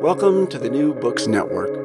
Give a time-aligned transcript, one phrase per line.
[0.00, 1.76] Welcome to the New Books Network.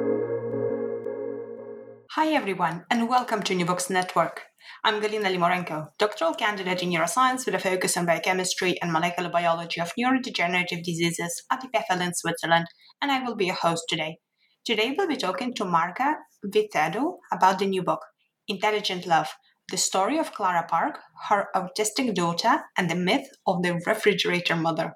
[2.12, 4.44] Hi, everyone, and welcome to New Books Network.
[4.86, 9.82] I'm Galina Limorenko, doctoral candidate in neuroscience with a focus on biochemistry and molecular biology
[9.82, 12.68] of neurodegenerative diseases at EPFL in Switzerland,
[13.02, 14.20] and I will be your host today.
[14.64, 18.00] Today, we'll be talking to Marga Vicedo about the new book,
[18.48, 19.28] Intelligent Love
[19.72, 24.94] The Story of Clara Park, Her Autistic Daughter, and the Myth of the Refrigerator Mother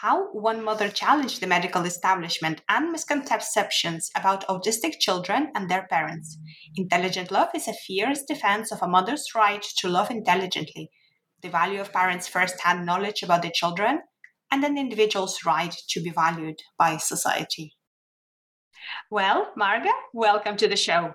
[0.00, 6.38] how one mother challenged the medical establishment and misconceptions about autistic children and their parents.
[6.76, 10.90] Intelligent love is a fierce defense of a mother's right to love intelligently,
[11.42, 14.00] the value of parents' first hand knowledge about their children,
[14.50, 17.74] and an individual's right to be valued by society.
[19.10, 21.14] Well, Marga, welcome to the show.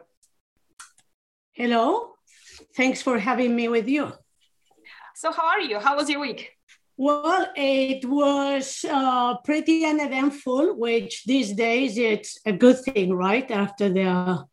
[1.54, 2.12] Hello.
[2.78, 4.14] Thanks for having me with you.
[5.16, 5.80] So, how are you?
[5.80, 6.55] How was your week?
[6.98, 13.50] Well, it was uh, pretty uneventful, which these days it's a good thing, right?
[13.52, 14.46] After the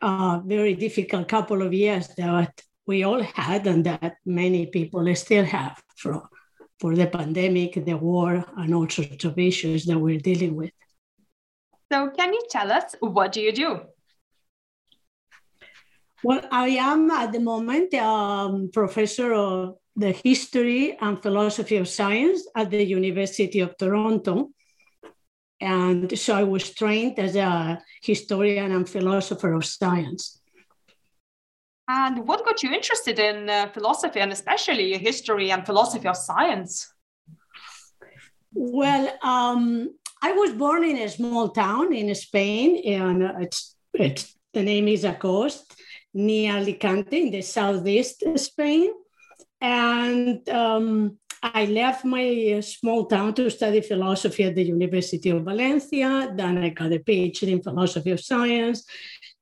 [0.00, 5.44] uh, very difficult couple of years that we all had and that many people still
[5.44, 6.28] have for,
[6.78, 10.70] for the pandemic, the war, and all sorts of issues that we're dealing with.
[11.90, 13.80] So, can you tell us what do you do?
[16.22, 22.46] Well, I am at the moment um, professor of the history and philosophy of science
[22.54, 24.50] at the University of Toronto.
[25.60, 30.40] And so I was trained as a historian and philosopher of science.
[31.88, 36.92] And what got you interested in uh, philosophy and especially history and philosophy of science?
[38.54, 39.90] Well, um,
[40.22, 45.04] I was born in a small town in Spain, and it's, it's the name is
[45.04, 45.74] a coast
[46.14, 48.90] near Alicante in the southeast Spain.
[49.60, 56.32] And um, I left my small town to study philosophy at the University of Valencia.
[56.34, 58.84] Then I got a PhD in philosophy of science.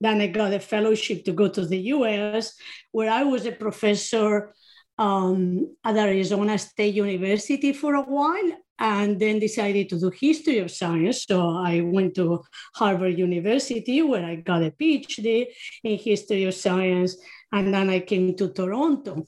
[0.00, 2.55] Then I got a fellowship to go to the US,
[2.93, 4.55] where I was a professor
[4.99, 10.71] um, at Arizona State University for a while, and then decided to do history of
[10.71, 11.25] science.
[11.26, 12.43] So I went to
[12.75, 15.47] Harvard University, where I got a PhD
[15.82, 17.16] in history of science,
[17.53, 19.26] and then I came to Toronto.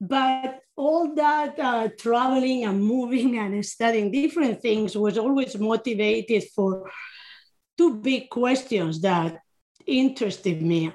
[0.00, 6.90] But all that uh, traveling and moving and studying different things was always motivated for
[7.78, 9.38] two big questions that
[9.86, 10.92] interested me.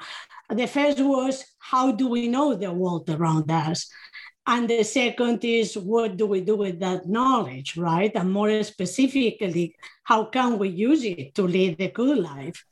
[0.49, 3.89] The first was how do we know the world around us?
[4.45, 8.11] And the second is what do we do with that knowledge, right?
[8.15, 12.65] And more specifically, how can we use it to lead a good life?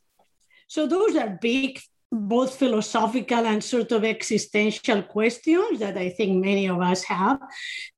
[0.66, 1.80] So those are big
[2.12, 7.38] both philosophical and sort of existential questions that I think many of us have.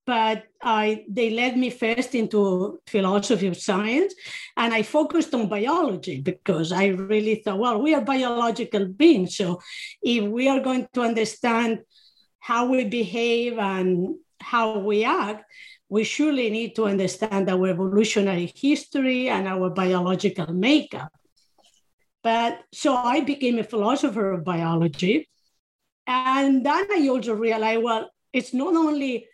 [0.05, 4.15] But I, they led me first into philosophy of science,
[4.57, 9.37] and I focused on biology because I really thought, well, we are biological beings.
[9.37, 9.61] So
[10.03, 11.81] if we are going to understand
[12.39, 15.45] how we behave and how we act,
[15.89, 21.13] we surely need to understand our evolutionary history and our biological makeup.
[22.23, 25.29] But so I became a philosopher of biology.
[26.07, 29.27] And then I also realized, well, it's not only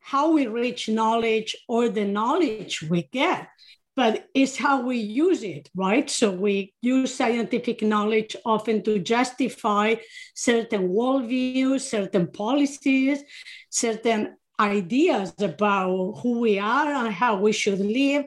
[0.00, 3.48] how we reach knowledge or the knowledge we get,
[3.94, 6.08] but it's how we use it, right?
[6.08, 9.96] So we use scientific knowledge often to justify
[10.34, 13.24] certain worldviews, certain policies,
[13.70, 18.24] certain ideas about who we are and how we should live.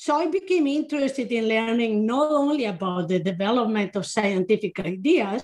[0.00, 5.42] So I became interested in learning not only about the development of scientific ideas,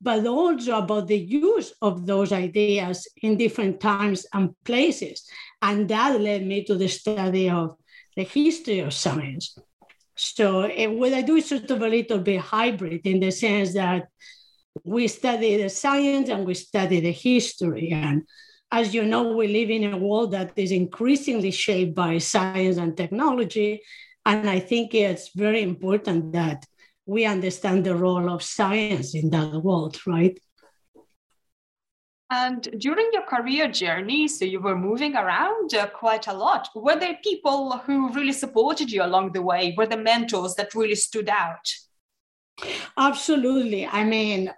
[0.00, 5.26] but also about the use of those ideas in different times and places.
[5.60, 7.74] And that led me to the study of
[8.14, 9.58] the history of science.
[10.14, 13.74] So eh, what I do is sort of a little bit hybrid in the sense
[13.74, 14.06] that
[14.84, 17.90] we study the science and we study the history.
[17.90, 18.22] And
[18.70, 22.96] as you know, we live in a world that is increasingly shaped by science and
[22.96, 23.82] technology.
[24.26, 26.66] And I think it's very important that
[27.06, 30.38] we understand the role of science in that world, right?
[32.30, 36.68] And during your career journey, so you were moving around uh, quite a lot.
[36.74, 39.74] Were there people who really supported you along the way?
[39.78, 41.72] Were there mentors that really stood out?
[42.98, 43.86] Absolutely.
[43.86, 44.52] I mean,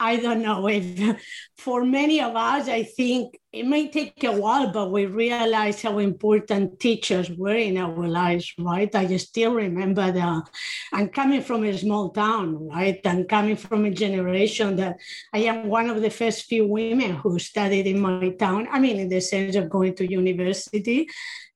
[0.00, 1.20] I don't know if
[1.56, 5.98] for many of us, I think it may take a while, but we realize how
[5.98, 8.92] important teachers were in our lives, right?
[8.94, 10.50] I still remember that
[10.92, 13.00] I'm coming from a small town, right?
[13.04, 14.96] I'm coming from a generation that
[15.32, 18.68] I am one of the first few women who studied in my town.
[18.70, 21.08] I mean, in the sense of going to university.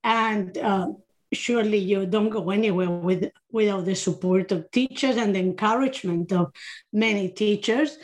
[0.05, 0.89] And uh,
[1.33, 6.53] surely you don't go anywhere with, without the support of teachers and the encouragement of
[6.93, 7.99] many teachers.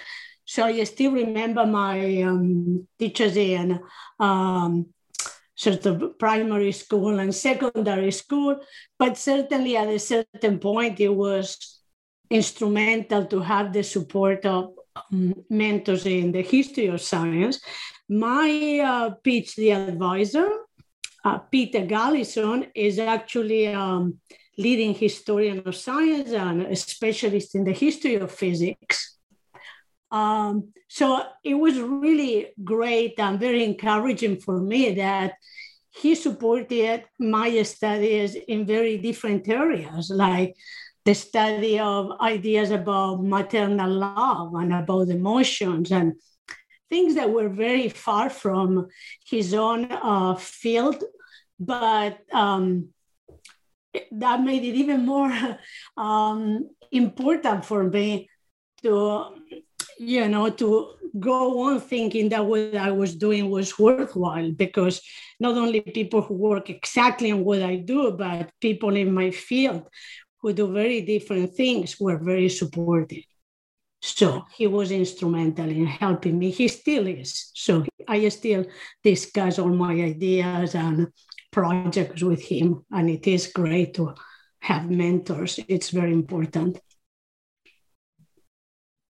[0.44, 3.80] So I still remember my um, teachers in
[4.18, 4.86] um,
[5.54, 8.60] sort of primary school and secondary school,
[8.98, 11.80] but certainly at a certain point it was
[12.30, 17.60] instrumental to have the support of um, mentors in the history of science.
[18.08, 20.48] My uh, PhD advisor,
[21.24, 24.18] uh, Peter Galison, is actually a um,
[24.58, 29.18] leading historian of science and a specialist in the history of physics.
[30.10, 35.34] Um, so it was really great and very encouraging for me that
[35.90, 40.54] he supported my studies in very different areas, like
[41.04, 46.14] the study of ideas about maternal love and about emotions and
[46.92, 48.88] things that were very far from
[49.32, 51.02] his own uh, field,
[51.58, 52.64] but um,
[54.22, 55.32] that made it even more
[55.96, 58.28] um, important for me
[58.82, 58.92] to
[59.98, 60.68] you know, to
[61.18, 65.00] go on thinking that what I was doing was worthwhile because
[65.38, 69.88] not only people who work exactly on what I do, but people in my field
[70.40, 73.24] who do very different things were very supportive.
[74.02, 76.50] So he was instrumental in helping me.
[76.50, 77.52] He still is.
[77.54, 78.66] So I still
[79.02, 81.12] discuss all my ideas and
[81.52, 82.84] projects with him.
[82.90, 84.14] And it is great to
[84.60, 85.60] have mentors.
[85.68, 86.80] It's very important.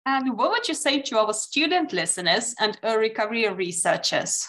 [0.05, 4.47] And what would you say to our student listeners and early career researchers?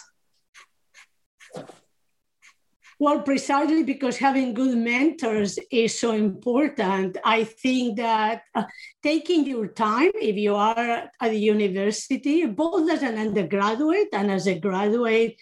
[2.98, 7.18] Well, precisely because having good mentors is so important.
[7.24, 8.64] I think that uh,
[9.02, 14.46] taking your time, if you are at the university, both as an undergraduate and as
[14.46, 15.36] a graduate,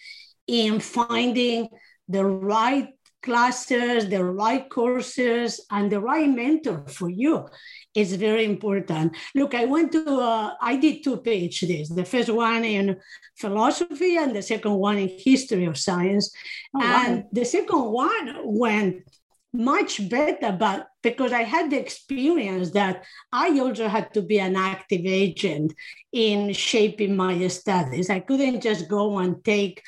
[0.47, 1.69] in finding
[2.09, 2.89] the right
[3.23, 7.47] classes, the right courses, and the right mentor for you
[7.95, 9.17] is very important.
[9.35, 12.97] Look, I went to, uh, I did two PhDs, the first one in
[13.37, 16.35] philosophy and the second one in history of science.
[16.75, 17.29] Oh, and wow.
[17.33, 19.05] the second one went
[19.53, 24.57] much better, but because I had the experience that I also had to be an
[24.57, 25.73] active agent
[26.13, 28.11] in shaping my studies.
[28.11, 29.81] I couldn't just go and take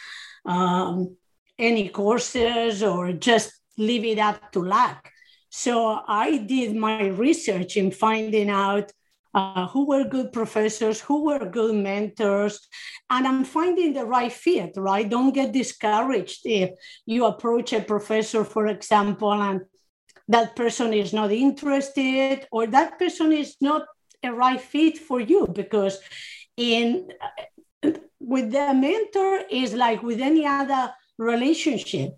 [0.45, 1.17] um,
[1.59, 5.11] any courses or just leave it up to luck.
[5.57, 8.93] So I did my research in finding out
[9.33, 12.61] uh, who were good professors, who were good mentors,
[13.09, 15.09] and I'm finding the right fit, right?
[15.09, 16.73] Don't get discouraged if
[17.07, 19.63] you approach a professor, for example, and
[20.29, 23.87] that person is not interested or that person is not
[24.23, 25.99] a right fit for you because
[26.59, 27.09] in
[28.21, 32.11] with the mentor is like with any other relationship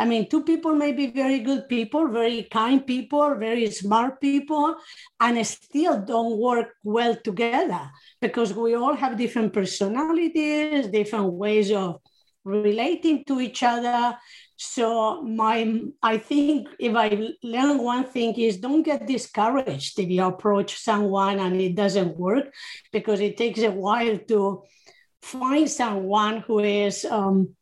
[0.00, 4.76] I mean, two people may be very good people, very kind people, very smart people,
[5.20, 12.00] and still don't work well together because we all have different personalities, different ways of
[12.44, 14.16] relating to each other.
[14.56, 20.24] So my I think if I learn one thing is don't get discouraged if you
[20.24, 22.46] approach someone and it doesn't work
[22.90, 24.62] because it takes a while to
[25.20, 27.54] find someone who is um,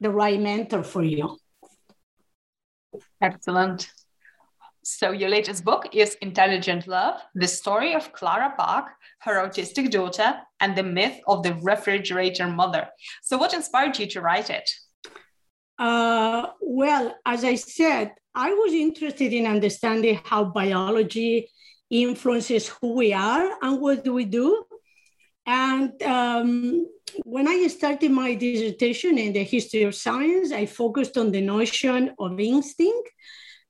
[0.00, 1.38] the right mentor for you.
[3.26, 3.90] Excellent.
[4.84, 8.86] So, your latest book is Intelligent Love The Story of Clara Park,
[9.22, 12.86] her autistic daughter, and the myth of the refrigerator mother.
[13.24, 14.70] So, what inspired you to write it?
[15.76, 21.50] Uh, well, as I said, I was interested in understanding how biology
[21.90, 24.64] influences who we are and what do we do.
[25.46, 26.86] And um,
[27.24, 32.14] when I started my dissertation in the history of science, I focused on the notion
[32.18, 33.10] of instinct.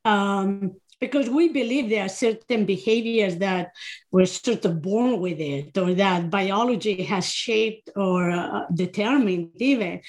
[0.05, 3.73] Um, because we believe there are certain behaviors that
[4.11, 10.01] we're sort of born with it or that biology has shaped or uh, determined even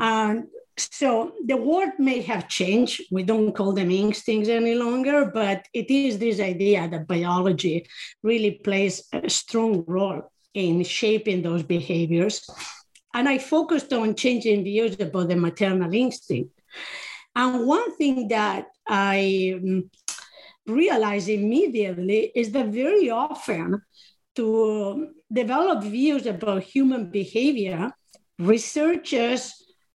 [0.00, 0.44] and
[0.76, 5.90] so the word may have changed we don't call them instincts any longer but it
[5.90, 7.86] is this idea that biology
[8.22, 12.48] really plays a strong role in shaping those behaviors
[13.14, 16.50] and i focused on changing views about the maternal instinct
[17.36, 19.90] and one thing that i um,
[20.66, 23.82] realized immediately is that very often
[24.36, 27.92] to develop views about human behavior,
[28.38, 29.52] researchers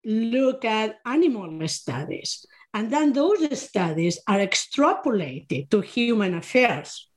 [0.04, 2.44] look at animal studies.
[2.74, 7.08] And then those studies are extrapolated to human affairs.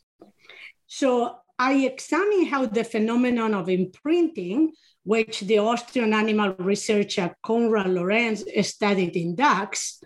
[0.87, 4.71] So I examine how the phenomenon of imprinting,
[5.03, 10.01] which the Austrian animal researcher Konrad Lorenz studied in ducks,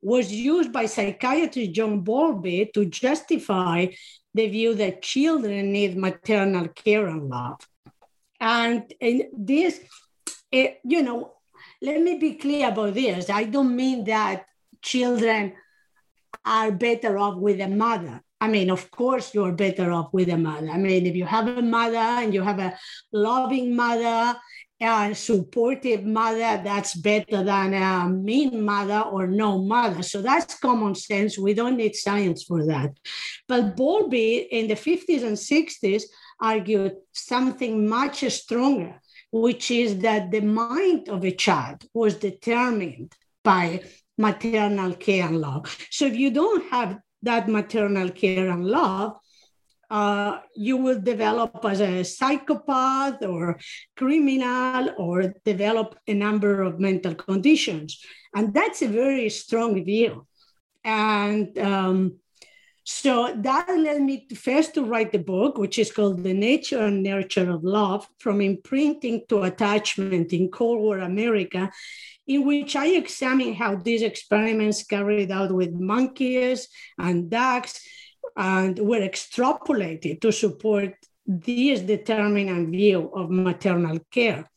[0.00, 3.86] was used by psychiatrist John Bowlby to justify
[4.32, 7.58] the view that children need maternal care and love.
[8.40, 9.80] And, and this,
[10.52, 11.32] it, you know,
[11.80, 13.28] let me be clear about this.
[13.28, 14.46] I don't mean that
[14.80, 15.54] children
[16.44, 18.22] are better off with a mother.
[18.42, 20.68] I mean, of course, you're better off with a mother.
[20.68, 22.76] I mean, if you have a mother and you have a
[23.12, 24.36] loving mother
[24.82, 30.02] a supportive mother that's better than a mean mother or no mother.
[30.02, 31.38] So that's common sense.
[31.38, 32.90] We don't need science for that.
[33.46, 36.02] But Bowlby in the 50s and 60s
[36.40, 43.12] argued something much stronger, which is that the mind of a child was determined
[43.44, 43.82] by
[44.18, 45.64] maternal care and love.
[45.90, 49.16] So if you don't have that maternal care and love,
[49.90, 53.58] uh, you will develop as a psychopath or
[53.96, 58.00] criminal or develop a number of mental conditions.
[58.34, 60.26] And that's a very strong view.
[60.82, 62.16] And um,
[62.84, 66.80] so that led me to first to write the book, which is called The Nature
[66.80, 71.70] and Nurture of Love From Imprinting to Attachment in Cold War America,
[72.26, 77.86] in which I examine how these experiments carried out with monkeys and ducks
[78.36, 84.50] and were extrapolated to support this determinant view of maternal care.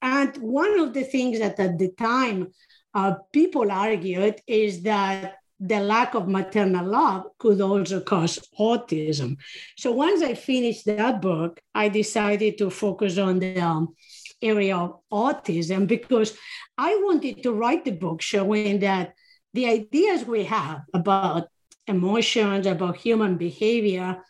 [0.00, 2.52] And one of the things that at the time
[2.94, 9.36] uh, people argued is that the lack of maternal love could also cause autism.
[9.76, 13.94] So once I finished that book, I decided to focus on the um,
[14.40, 16.36] area of autism because
[16.76, 19.14] I wanted to write the book showing that
[19.52, 21.48] the ideas we have about
[21.86, 24.22] emotions, about human behavior,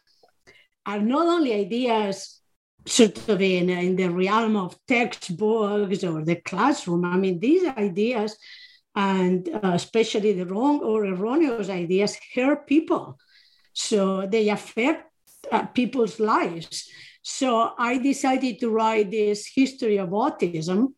[0.86, 2.40] are not only ideas
[2.86, 7.04] sort of in, in the realm of textbooks or the classroom.
[7.04, 8.38] I mean, these ideas,
[8.94, 13.18] and uh, especially the wrong or erroneous ideas, hurt people.
[13.72, 15.10] So they affect
[15.50, 16.88] uh, people's lives.
[17.22, 20.94] So I decided to write this history of autism.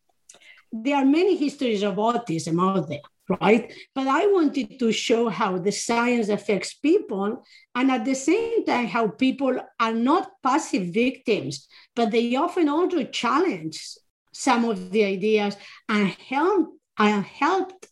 [0.71, 3.01] There are many histories of autism out there
[3.39, 3.73] right?
[3.93, 7.43] But I wanted to show how the science affects people
[7.75, 13.03] and at the same time how people are not passive victims, but they often also
[13.03, 13.79] challenge
[14.33, 15.55] some of the ideas
[15.87, 17.87] and help and helped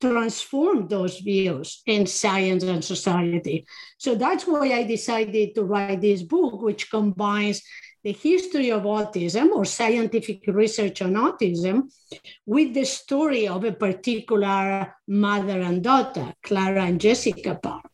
[0.00, 3.66] transform those views in science and society.
[3.98, 7.62] So that's why I decided to write this book, which combines
[8.02, 11.90] the history of autism or scientific research on autism
[12.44, 17.90] with the story of a particular mother and daughter, Clara and Jessica Park.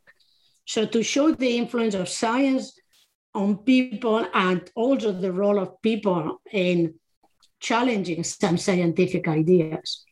[0.67, 2.73] So, to show the influence of science
[3.35, 6.95] on people and also the role of people in
[7.61, 10.05] challenging some scientific ideas.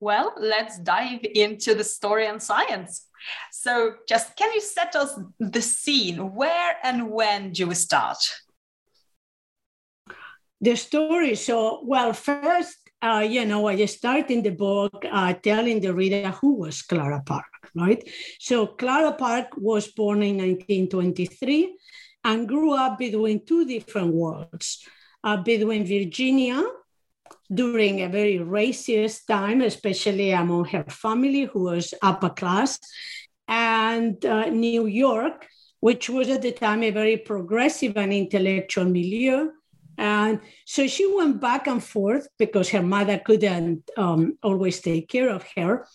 [0.00, 3.06] Well, let's dive into the story and science.
[3.50, 6.34] So, just can you set us the scene?
[6.34, 8.18] Where and when do we start?
[10.60, 11.34] The story.
[11.34, 16.30] So, well, first, uh, you know, I start in the book uh, telling the reader
[16.30, 18.02] who was Clara Park, right?
[18.38, 21.74] So, Clara Park was born in 1923
[22.24, 24.86] and grew up between two different worlds
[25.24, 26.62] uh, between Virginia
[27.52, 32.78] during a very racist time, especially among her family, who was upper class,
[33.48, 35.46] and uh, New York,
[35.80, 39.50] which was at the time a very progressive and intellectual milieu.
[39.98, 45.30] And so she went back and forth because her mother couldn't um, always take care
[45.30, 45.86] of her.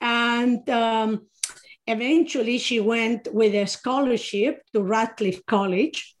[0.00, 1.26] And um,
[1.86, 6.16] eventually she went with a scholarship to Radcliffe College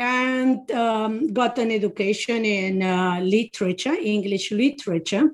[0.00, 5.30] and um, got an education in uh, literature, English literature.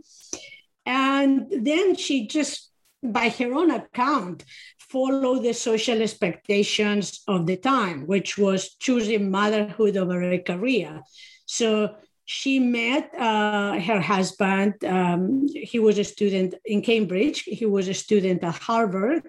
[0.85, 4.44] And then she just, by her own account,
[4.78, 11.00] followed the social expectations of the time, which was choosing motherhood over a career.
[11.46, 11.94] So
[12.26, 14.85] she met uh, her husband.
[14.85, 17.42] Um, he was a student in Cambridge.
[17.42, 19.23] He was a student at Harvard.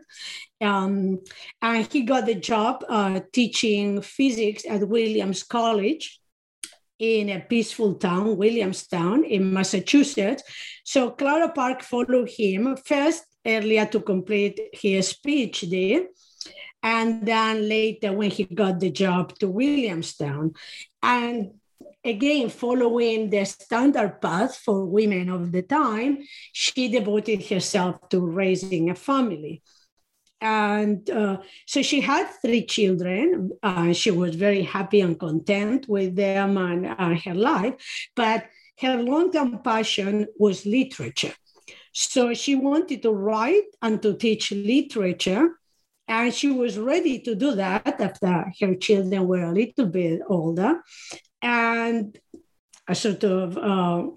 [0.59, 1.19] Um,
[1.61, 6.19] and he got the job uh, teaching physics at Williams College
[6.97, 10.41] in a peaceful town, Williamstown in Massachusetts.
[10.83, 16.03] So Clara Park followed him first earlier to complete his PhD.
[16.81, 20.53] And then later, when he got the job to Williamstown.
[21.03, 21.51] And
[22.07, 26.19] again, following the standard path for women of the time,
[26.51, 29.61] she devoted herself to raising a family.
[30.39, 33.51] And uh, so she had three children.
[33.63, 37.73] Uh, she was very happy and content with them and uh, her life.
[38.15, 38.45] But
[38.79, 41.33] her long term passion was literature.
[41.91, 45.59] So she wanted to write and to teach literature.
[46.07, 50.81] And she was ready to do that after her children were a little bit older
[51.41, 52.17] and
[52.87, 54.07] a sort of uh,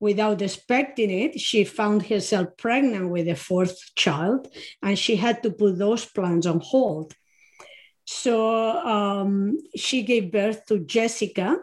[0.00, 4.48] without expecting it, she found herself pregnant with a fourth child,
[4.82, 7.14] and she had to put those plans on hold.
[8.04, 11.58] So um, she gave birth to Jessica,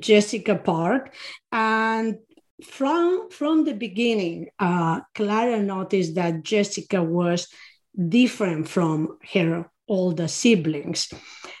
[0.00, 1.14] Jessica Park,
[1.52, 2.18] and
[2.64, 7.48] from from the beginning, uh, Clara noticed that Jessica was
[7.96, 11.08] different from her older siblings.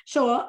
[0.04, 0.48] So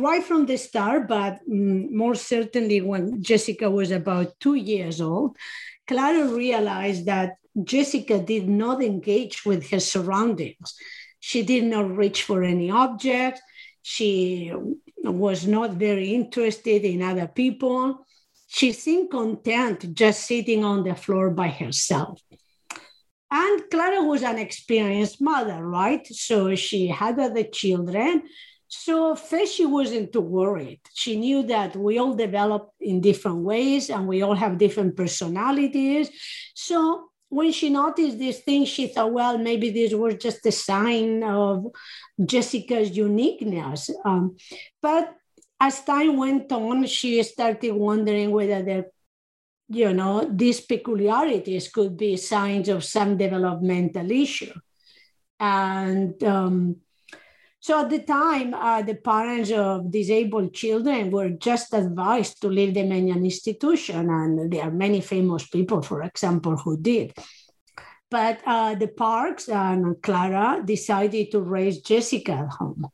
[0.00, 5.36] right from the start, but mm, more certainly when Jessica was about two years old,
[5.86, 10.74] Clara realized that Jessica did not engage with her surroundings.
[11.20, 13.40] She did not reach for any object.
[13.82, 14.52] She
[15.04, 18.06] was not very interested in other people.
[18.46, 22.20] She seemed content just sitting on the floor by herself.
[23.30, 26.06] And Clara was an experienced mother, right?
[26.06, 28.22] So she had other children
[28.74, 30.80] so first, she wasn't too worried.
[30.94, 36.08] She knew that we all develop in different ways and we all have different personalities.
[36.54, 41.22] So when she noticed this thing, she thought, well, maybe this was just a sign
[41.22, 41.66] of
[42.24, 43.90] Jessica's uniqueness.
[44.06, 44.36] Um,
[44.80, 45.16] but
[45.60, 48.86] as time went on, she started wondering whether there,
[49.68, 54.54] you know, these peculiarities could be signs of some developmental issue.
[55.38, 56.76] And um,
[57.62, 62.74] so at the time, uh, the parents of disabled children were just advised to leave
[62.74, 64.10] them in an institution.
[64.10, 67.12] And there are many famous people, for example, who did.
[68.10, 72.88] But uh, the Parks and Clara decided to raise Jessica at home.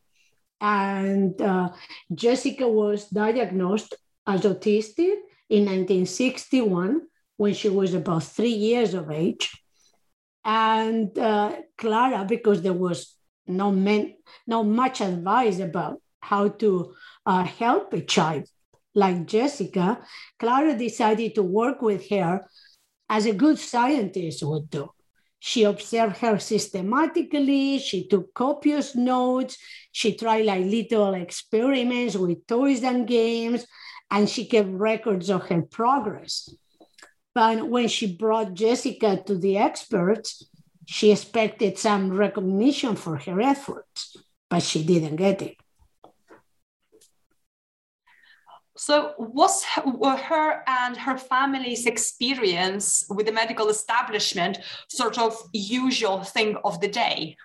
[0.61, 1.70] And uh,
[2.14, 3.94] Jessica was diagnosed
[4.26, 5.16] as autistic
[5.48, 9.50] in 1961 when she was about three years of age.
[10.44, 13.17] And uh, Clara, because there was
[13.48, 14.14] no, men,
[14.46, 16.94] no much advice about how to
[17.26, 18.44] uh, help a child
[18.94, 20.00] like Jessica,
[20.38, 22.46] Clara decided to work with her
[23.08, 24.90] as a good scientist would do.
[25.38, 29.56] She observed her systematically, she took copious notes,
[29.92, 33.64] she tried like little experiments with toys and games,
[34.11, 36.48] and she kept records of her progress.
[37.34, 40.42] But when she brought Jessica to the experts,
[40.90, 44.16] she expected some recognition for her efforts,
[44.48, 45.57] but she didn't get it.
[48.74, 56.57] So, was her and her family's experience with the medical establishment sort of usual thing
[56.64, 57.37] of the day?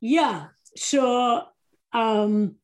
[0.00, 0.48] Yeah.
[0.76, 1.44] So,
[1.92, 2.56] um,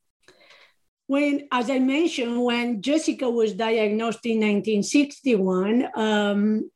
[1.07, 6.71] when, as I mentioned, when Jessica was diagnosed in 1961, um,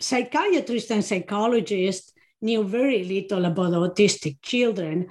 [0.00, 5.08] psychiatrists and psychologists knew very little about autistic children,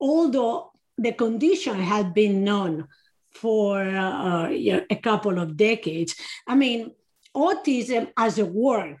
[0.00, 2.86] although the condition had been known
[3.34, 6.14] for uh, a couple of decades.
[6.46, 6.92] I mean,
[7.34, 8.98] autism as a word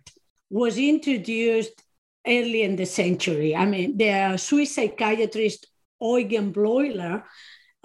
[0.50, 1.82] was introduced
[2.26, 3.56] early in the century.
[3.56, 5.66] I mean, the Swiss psychiatrist
[6.00, 7.24] Eugen Bleuler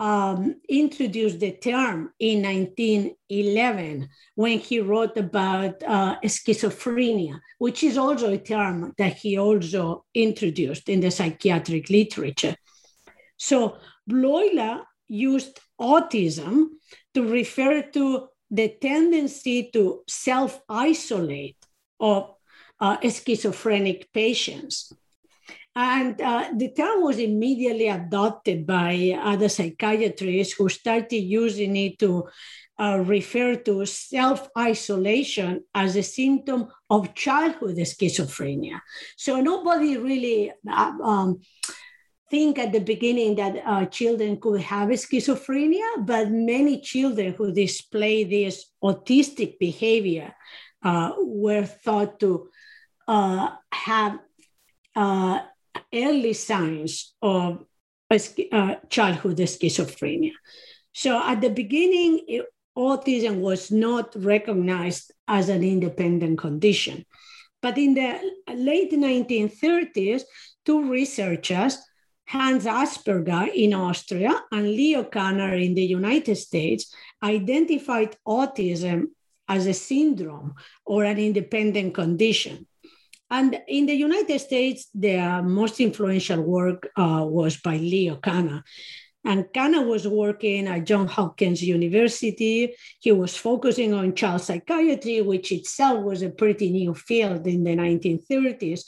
[0.01, 8.33] um, introduced the term in 1911 when he wrote about uh, schizophrenia, which is also
[8.33, 12.55] a term that he also introduced in the psychiatric literature.
[13.37, 13.77] So
[14.09, 16.69] Bleuler used autism
[17.13, 21.63] to refer to the tendency to self isolate
[21.99, 22.33] of
[22.79, 24.91] uh, schizophrenic patients.
[25.75, 32.27] And uh, the term was immediately adopted by other psychiatrists who started using it to
[32.77, 38.81] uh, refer to self isolation as a symptom of childhood schizophrenia.
[39.15, 41.41] So nobody really uh, um,
[42.29, 48.23] think at the beginning that uh, children could have schizophrenia, but many children who display
[48.23, 50.33] this autistic behavior
[50.83, 52.49] uh, were thought to
[53.07, 54.19] uh, have
[54.95, 55.41] uh,
[55.93, 57.65] early signs of
[58.11, 60.31] uh, childhood schizophrenia.
[60.93, 62.45] So at the beginning, it,
[62.77, 67.05] autism was not recognized as an independent condition.
[67.61, 68.19] But in the
[68.53, 70.23] late 1930s,
[70.65, 71.77] two researchers,
[72.27, 79.07] Hans Asperger in Austria and Leo Kanner in the United States, identified autism
[79.47, 80.55] as a syndrome
[80.85, 82.65] or an independent condition.
[83.31, 88.61] And in the United States, the most influential work uh, was by Leo Kanner.
[89.23, 92.75] And Kanner was working at Johns Hopkins University.
[92.99, 97.75] He was focusing on child psychiatry, which itself was a pretty new field in the
[97.75, 98.81] 1930s.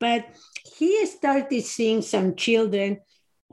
[0.00, 0.24] But
[0.76, 3.00] he started seeing some children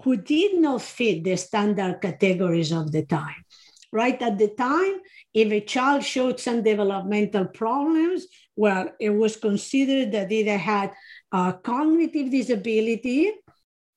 [0.04, 3.43] who did not fit the standard categories of the time.
[3.91, 4.99] Right at the time,
[5.34, 8.28] if a child showed some developmental problems,
[8.59, 10.91] well, it was considered that either had
[11.31, 13.31] a cognitive disability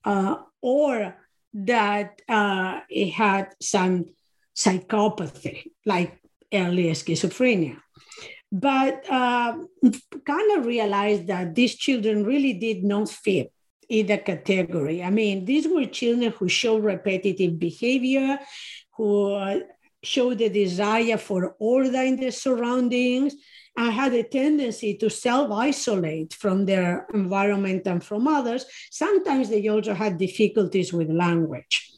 [0.05, 1.17] uh, or
[1.53, 4.07] that uh, it had some
[4.55, 6.17] psychopathy, like
[6.55, 7.79] early schizophrenia.
[8.53, 9.57] But uh,
[10.29, 13.53] Kanner realized that these children really did not fit
[13.89, 15.03] either category.
[15.03, 18.39] I mean, these were children who showed repetitive behavior,
[18.97, 19.59] who uh,
[20.05, 23.35] showed a desire for order in their surroundings,
[23.77, 28.65] and had a tendency to self isolate from their environment and from others.
[28.91, 31.91] Sometimes they also had difficulties with language.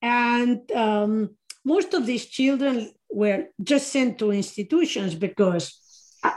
[0.00, 5.78] And um, most of these children were just sent to institutions because
[6.22, 6.32] uh,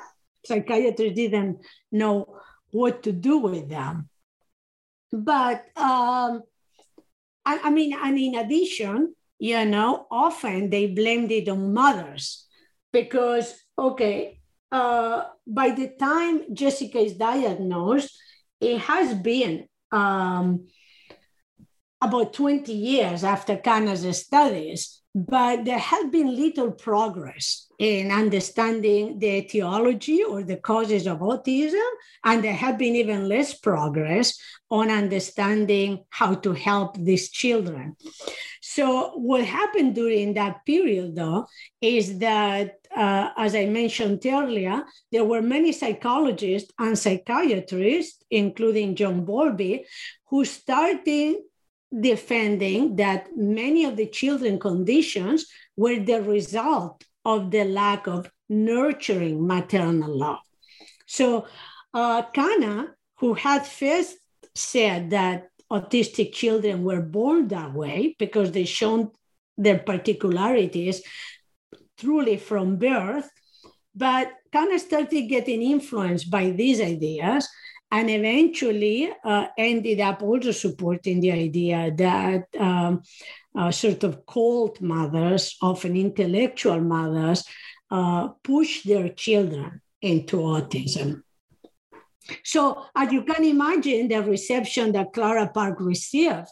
[0.46, 1.60] psychiatrists didn't
[1.92, 2.38] know
[2.72, 4.10] what to do with them.
[5.12, 6.44] But um,
[7.46, 12.46] I, I mean, and in addition, you know, often they blamed it on mothers
[12.94, 14.41] because, okay,
[14.72, 18.18] uh, by the time Jessica is diagnosed,
[18.60, 20.68] it has been um,
[22.02, 29.28] about 20 years after Kanner's studies, but there has been little progress in understanding the
[29.38, 31.90] etiology or the causes of autism,
[32.24, 37.96] and there have been even less progress on understanding how to help these children.
[38.62, 41.48] So, what happened during that period, though,
[41.82, 49.26] is that, uh, as I mentioned earlier, there were many psychologists and psychiatrists, including John
[49.26, 49.86] Bowlby,
[50.28, 51.38] who started
[51.98, 59.46] defending that many of the children conditions were the result of the lack of nurturing
[59.46, 60.40] maternal love.
[61.06, 61.48] So,
[61.94, 64.18] uh, Kanner, who had first
[64.56, 69.12] said that autistic children were born that way because they shown
[69.58, 71.02] their particularities
[72.02, 73.30] truly from birth,
[73.96, 77.48] but Kanner started getting influenced by these ideas
[77.92, 83.02] and eventually uh, ended up also supporting the idea that um,
[83.56, 87.44] uh, sort of cold mothers, often intellectual mothers,
[87.92, 91.22] uh, push their children into autism.
[92.44, 96.48] So, as you can imagine, the reception that Clara Park received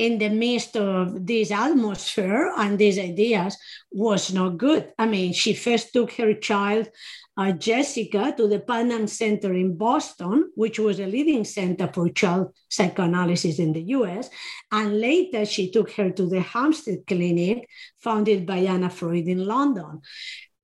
[0.00, 3.58] in the midst of this atmosphere and these ideas
[3.92, 4.90] was not good.
[4.98, 6.88] I mean, she first took her child
[7.36, 12.54] uh, Jessica to the Putnam Center in Boston, which was a leading center for child
[12.70, 14.30] psychoanalysis in the US.
[14.72, 20.00] And later, she took her to the Hampstead Clinic, founded by Anna Freud in London.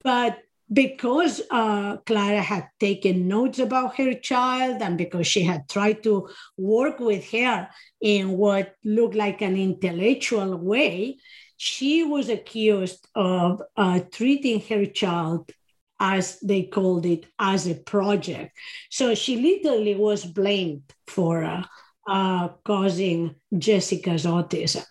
[0.02, 0.38] But
[0.72, 6.28] because uh, Clara had taken notes about her child and because she had tried to
[6.56, 7.68] work with her
[8.00, 11.18] in what looked like an intellectual way,
[11.56, 15.50] she was accused of uh, treating her child
[15.98, 18.56] as they called it, as a project.
[18.90, 21.64] So she literally was blamed for uh,
[22.06, 24.84] uh, causing Jessica's autism.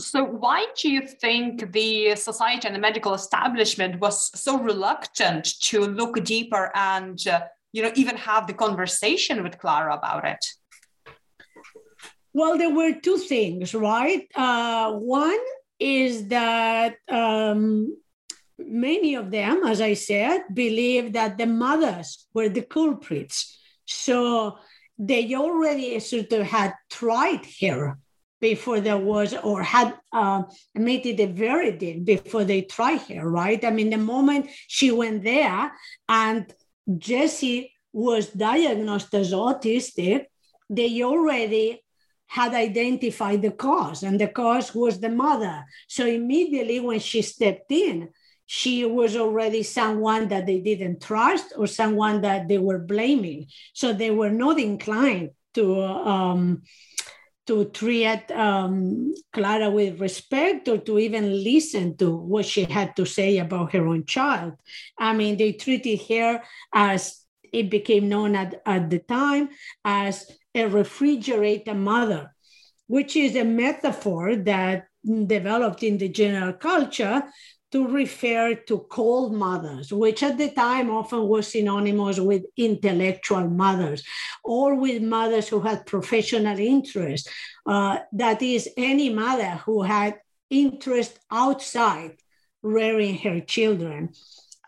[0.00, 5.80] So, why do you think the society and the medical establishment was so reluctant to
[5.80, 10.44] look deeper and, uh, you know, even have the conversation with Clara about it?
[12.32, 14.26] Well, there were two things, right?
[14.34, 15.38] Uh, one
[15.78, 17.96] is that um,
[18.58, 23.58] many of them, as I said, believe that the mothers were the culprits.
[23.86, 24.58] So
[24.98, 27.98] they already sort of had tried her
[28.40, 30.42] before there was or had uh,
[30.74, 33.64] made it a verdict before they tried her, right?
[33.64, 35.72] I mean, the moment she went there
[36.08, 36.52] and
[36.98, 40.26] Jesse was diagnosed as autistic,
[40.68, 41.82] they already
[42.26, 45.64] had identified the cause, and the cause was the mother.
[45.88, 48.10] So immediately when she stepped in,
[48.46, 53.46] she was already someone that they didn't trust or someone that they were blaming.
[53.74, 56.62] So they were not inclined to um,
[57.50, 63.04] to treat um, Clara with respect or to even listen to what she had to
[63.04, 64.52] say about her own child.
[64.96, 69.48] I mean, they treated her as it became known at, at the time
[69.84, 72.32] as a refrigerator mother,
[72.86, 77.24] which is a metaphor that developed in the general culture
[77.72, 84.02] to refer to cold mothers, which at the time often was synonymous with intellectual mothers
[84.42, 87.28] or with mothers who had professional interest.
[87.64, 90.16] Uh, that is, any mother who had
[90.50, 92.16] interest outside
[92.62, 94.12] rearing her children.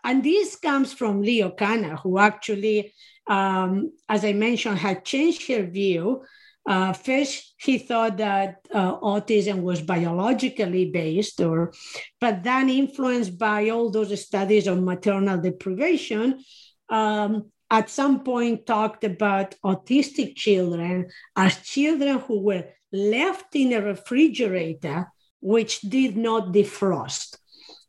[0.05, 2.93] And this comes from Leo Kanner, who actually
[3.27, 6.23] um, as I mentioned, had changed her view.
[6.65, 11.73] Uh, first, he thought that uh, autism was biologically based, or
[12.21, 16.39] but then influenced by all those studies on maternal deprivation,
[16.89, 23.81] um, at some point talked about autistic children as children who were left in a
[23.81, 27.37] refrigerator which did not defrost.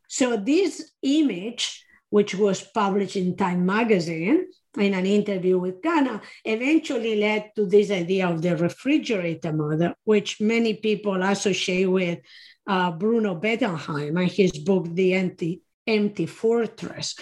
[0.09, 7.19] So this image, which was published in Time magazine, in an interview with Kanner, eventually
[7.19, 12.19] led to this idea of the refrigerator mother, which many people associate with
[12.67, 17.15] uh, Bruno Bettelheim and his book, The Empty, Empty Fortress.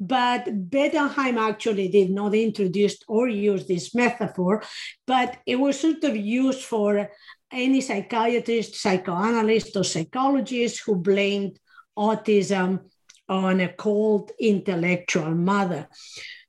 [0.00, 4.62] But Bettelheim actually did not introduce or use this metaphor,
[5.06, 7.10] but it was sort of used for
[7.52, 11.58] any psychiatrist, psychoanalyst, or psychologist who blamed
[11.96, 12.80] autism
[13.28, 15.88] on a cold intellectual mother.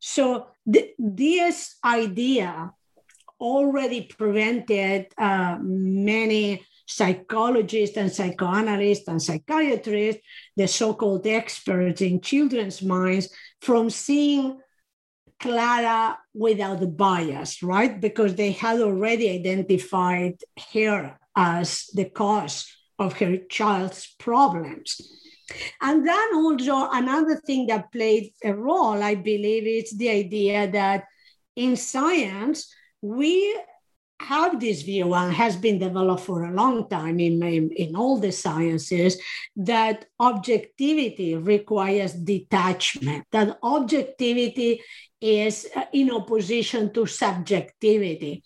[0.08, 2.72] So th- this idea
[3.42, 10.22] already prevented uh, many psychologists and psychoanalysts and psychiatrists,
[10.56, 13.30] the so-called experts in children's minds,
[13.62, 14.60] from seeing
[15.40, 18.00] Clara without bias, right?
[18.00, 20.36] Because they had already identified
[20.72, 25.02] her as the cause of her child's problems.
[25.82, 31.06] And then also another thing that played a role, I believe, is the idea that
[31.56, 33.56] in science, we
[34.20, 38.18] have this view and has been developed for a long time in, in, in, all
[38.18, 39.20] the sciences
[39.56, 44.82] that objectivity requires detachment, that objectivity
[45.20, 48.44] is uh, in opposition to subjectivity.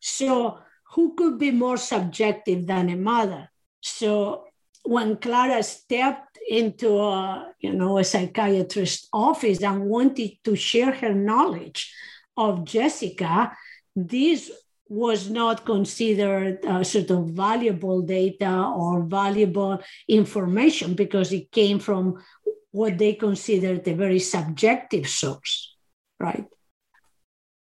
[0.00, 0.58] So,
[0.92, 3.50] who could be more subjective than a mother?
[3.80, 4.44] So,
[4.84, 11.14] when Clara stepped into a you know a psychiatrist's office and wanted to share her
[11.14, 11.92] knowledge
[12.36, 13.52] of Jessica,
[13.94, 14.50] this
[14.88, 22.22] was not considered uh, sort of valuable data or valuable information because it came from
[22.70, 25.74] what they considered a very subjective source,
[26.20, 26.46] right?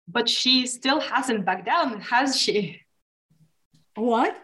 [0.06, 2.82] But she still hasn't backed down, has she?
[3.94, 4.36] What?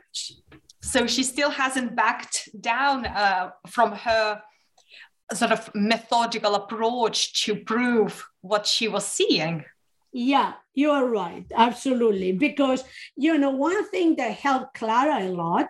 [0.85, 4.43] So she still hasn't backed down uh, from her
[5.33, 9.65] sort of methodical approach to prove what she was seeing.
[10.13, 11.47] Yeah, you are right.
[11.57, 12.33] Absolutely.
[12.33, 12.85] Because,
[13.17, 15.69] you know, one thing that helped Clara a lot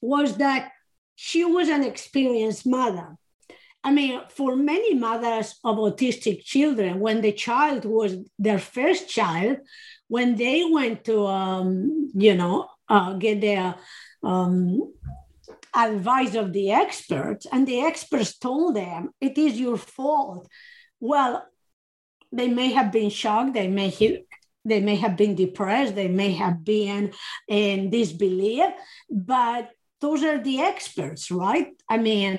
[0.00, 0.72] was that
[1.14, 3.16] she was an experienced mother.
[3.84, 9.58] I mean, for many mothers of autistic children, when the child was their first child,
[10.08, 13.76] when they went to, um, you know, uh, get their
[14.22, 14.92] um,
[15.74, 20.48] advice of the experts, and the experts told them, It is your fault.
[21.00, 21.46] Well,
[22.32, 24.24] they may have been shocked, they may
[24.64, 27.12] they may have been depressed, they may have been
[27.46, 28.72] in disbelief,
[29.08, 31.68] but those are the experts, right?
[31.88, 32.38] I mean,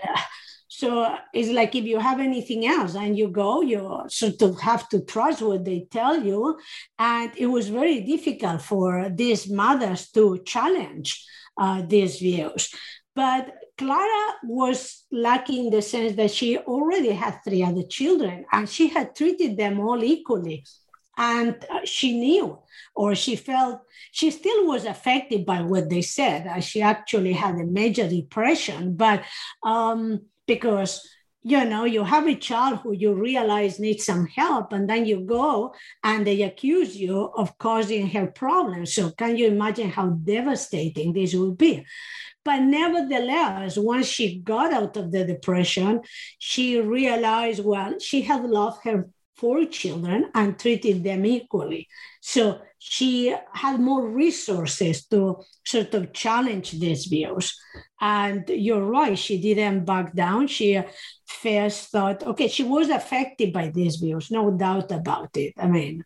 [0.77, 4.87] So it's like if you have anything else and you go, you sort of have
[4.89, 6.59] to trust what they tell you.
[6.99, 11.25] And it was very difficult for these mothers to challenge
[11.59, 12.69] uh, these views.
[13.15, 18.69] But Clara was lucky in the sense that she already had three other children and
[18.69, 20.63] she had treated them all equally.
[21.17, 22.59] And uh, she knew
[22.93, 26.45] or she felt she still was affected by what they said.
[26.45, 29.23] Uh, she actually had a major depression, but
[29.63, 31.07] um, because
[31.43, 35.21] you know you have a child who you realize needs some help and then you
[35.21, 38.93] go and they accuse you of causing her problems.
[38.93, 41.85] So can you imagine how devastating this would be?
[42.43, 46.01] But nevertheless once she got out of the depression
[46.39, 51.87] she realized well she had loved her four children and treated them equally
[52.21, 57.57] so she had more resources to sort of challenge these views.
[57.99, 60.47] And you're right, she didn't back down.
[60.47, 60.81] She
[61.25, 65.53] first thought, okay, she was affected by these views, no doubt about it.
[65.57, 66.03] I mean,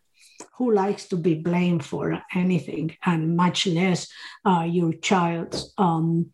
[0.54, 4.08] who likes to be blamed for anything, and much less
[4.44, 6.30] uh, your child's um,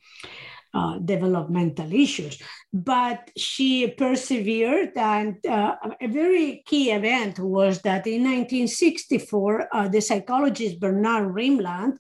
[0.75, 2.41] uh, developmental issues.
[2.73, 10.01] But she persevered, and uh, a very key event was that in 1964, uh, the
[10.01, 11.97] psychologist Bernard Rimland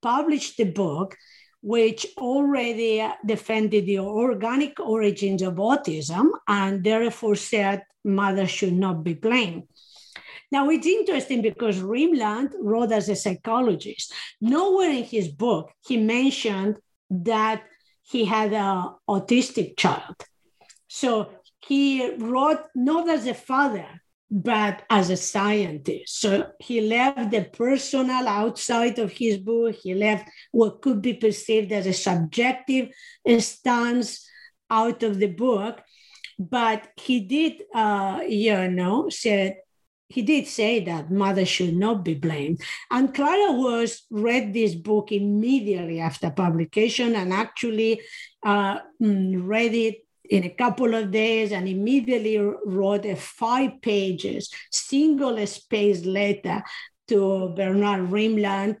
[0.00, 1.16] published the book
[1.62, 9.14] which already defended the organic origins of autism and therefore said mothers should not be
[9.14, 9.62] blamed.
[10.50, 14.12] Now, it's interesting because Rimland wrote as a psychologist.
[14.40, 16.76] Nowhere in his book he mentioned
[17.10, 17.62] that
[18.12, 20.16] he had an autistic child.
[20.86, 21.30] So
[21.66, 23.88] he wrote not as a father,
[24.30, 26.20] but as a scientist.
[26.20, 29.76] So he left the personal outside of his book.
[29.76, 32.90] He left what could be perceived as a subjective
[33.38, 34.28] stance
[34.70, 35.80] out of the book.
[36.38, 39.56] But he did, uh, you know, said
[40.12, 42.60] he did say that mother should not be blamed.
[42.90, 48.02] And Clara was read this book immediately after publication and actually
[48.42, 54.50] uh, mm, read it in a couple of days and immediately wrote a five pages
[54.70, 56.62] single space letter
[57.08, 58.76] to Bernard Rimland.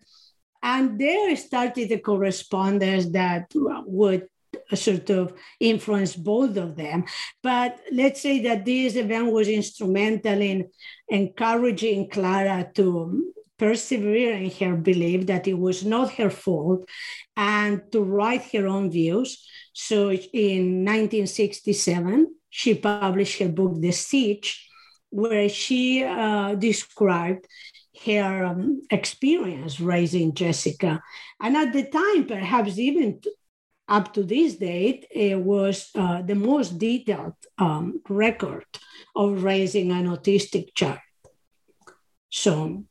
[0.62, 4.28] And there started a correspondence that would
[4.76, 7.04] sort of influence both of them.
[7.42, 10.70] But let's say that this event was instrumental in
[11.08, 16.84] encouraging Clara to persevere in her belief that it was not her fault
[17.36, 19.46] and to write her own views.
[19.72, 24.68] So in 1967, she published her book, The Siege,
[25.10, 27.46] where she uh, described
[28.04, 31.00] her um, experience raising Jessica.
[31.40, 33.20] And at the time, perhaps even
[33.92, 38.64] up to this date, it was uh, the most detailed um, record
[39.14, 41.04] of raising an autistic child.
[42.30, 42.84] So,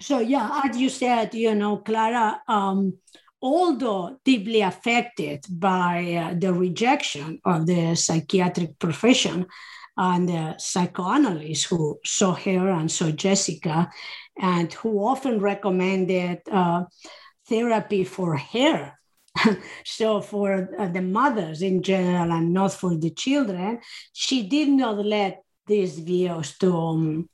[0.00, 2.98] so yeah, as you said, you know, Clara, um,
[3.42, 9.46] although deeply affected by uh, the rejection of the psychiatric profession
[9.96, 13.90] and the psychoanalysts who saw her and saw Jessica,
[14.38, 16.84] and who often recommended uh,
[17.48, 18.92] therapy for her
[19.84, 23.80] so for uh, the mothers in general and not for the children,
[24.12, 27.28] she did not let these views to um,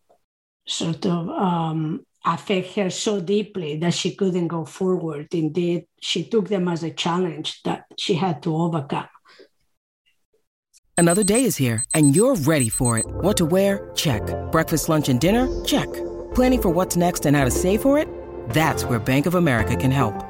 [0.66, 5.28] sort of um, affect her so deeply that she couldn't go forward.
[5.32, 9.08] Indeed, she took them as a challenge that she had to overcome.
[10.96, 13.06] Another day is here, and you're ready for it.
[13.08, 13.90] What to wear?
[13.94, 14.22] Check.
[14.52, 15.48] Breakfast, lunch, and dinner?
[15.64, 15.90] Check.
[16.34, 18.06] Planning for what's next and how to save for it?
[18.50, 20.29] That's where Bank of America can help.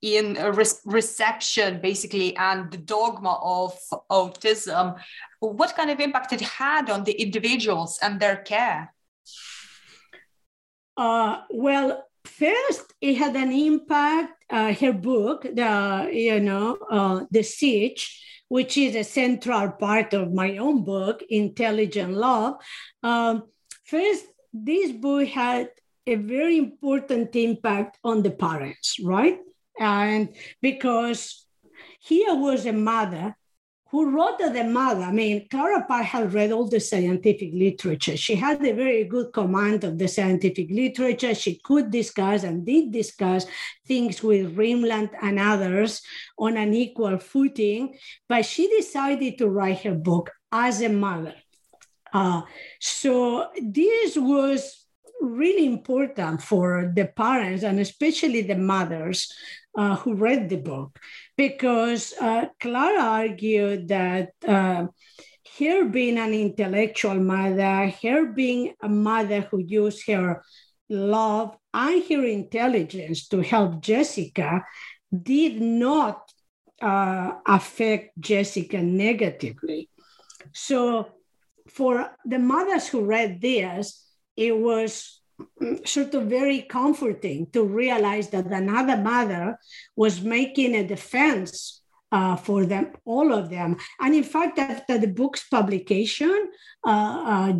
[0.00, 3.78] in re- reception, basically, and the dogma of
[4.10, 4.98] autism
[5.40, 8.92] what kind of impact it had on the individuals and their care?
[10.96, 14.32] Uh, well, first, it had an impact.
[14.50, 20.32] Uh, her book, the you know, uh, the siege, which is a central part of
[20.32, 22.54] my own book, Intelligent Love.
[23.02, 23.44] Um,
[23.84, 25.68] first, this book had
[26.06, 29.38] a very important impact on the parents, right?
[29.78, 31.46] And because
[32.00, 33.36] here was a mother
[33.90, 35.02] who wrote to the mother.
[35.02, 38.16] I mean, Clara Park had read all the scientific literature.
[38.16, 41.34] She had a very good command of the scientific literature.
[41.34, 43.46] She could discuss and did discuss
[43.86, 46.02] things with Rimland and others
[46.38, 47.96] on an equal footing,
[48.28, 51.34] but she decided to write her book as a mother.
[52.12, 52.42] Uh,
[52.80, 54.84] so this was
[55.20, 59.32] really important for the parents and especially the mothers
[59.76, 60.98] uh, who read the book
[61.36, 64.86] because uh, Clara argued that uh,
[65.58, 70.42] her being an intellectual mother, her being a mother who used her
[70.88, 74.64] love and her intelligence to help Jessica,
[75.10, 76.30] did not
[76.80, 79.88] uh, affect Jessica negatively.
[80.52, 81.08] So,
[81.68, 84.07] for the mothers who read this,
[84.38, 85.20] it was
[85.84, 89.58] sort of very comforting to realize that another mother
[89.96, 91.82] was making a defense
[92.12, 93.76] uh, for them, all of them.
[94.00, 96.50] And in fact, after the book's publication,
[96.86, 97.52] uh, uh,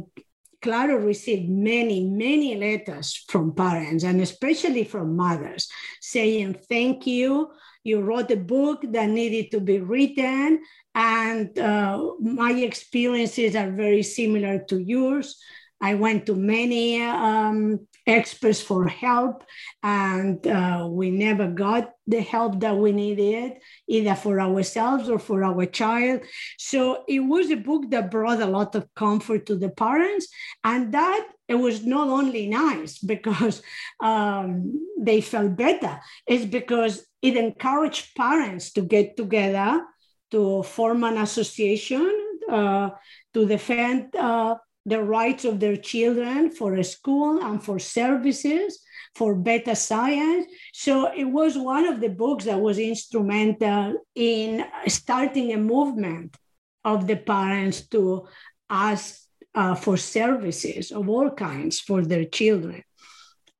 [0.62, 5.68] Clara received many, many letters from parents and especially from mothers
[6.00, 7.50] saying, Thank you.
[7.84, 10.60] You wrote a book that needed to be written,
[10.94, 15.38] and uh, my experiences are very similar to yours.
[15.80, 19.44] I went to many um, experts for help,
[19.82, 23.52] and uh, we never got the help that we needed,
[23.86, 26.22] either for ourselves or for our child.
[26.58, 30.28] So it was a book that brought a lot of comfort to the parents,
[30.64, 33.62] and that it was not only nice because
[34.00, 39.84] um, they felt better, it's because it encouraged parents to get together
[40.30, 42.12] to form an association
[42.50, 42.90] uh,
[43.34, 44.14] to defend.
[44.16, 44.56] Uh,
[44.88, 48.80] the rights of their children for a school and for services,
[49.14, 50.46] for better science.
[50.72, 56.36] So it was one of the books that was instrumental in starting a movement
[56.84, 58.28] of the parents to
[58.70, 59.20] ask
[59.54, 62.82] uh, for services of all kinds for their children.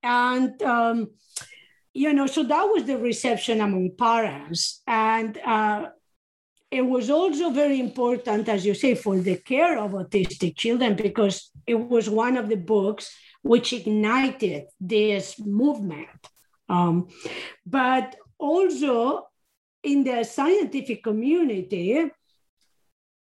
[0.03, 1.09] And, um,
[1.93, 4.83] you know, so that was the reception among parents.
[4.87, 5.89] And uh,
[6.71, 11.51] it was also very important, as you say, for the care of autistic children, because
[11.67, 16.21] it was one of the books which ignited this movement.
[16.69, 17.09] Um,
[17.65, 19.29] but also
[19.83, 22.11] in the scientific community,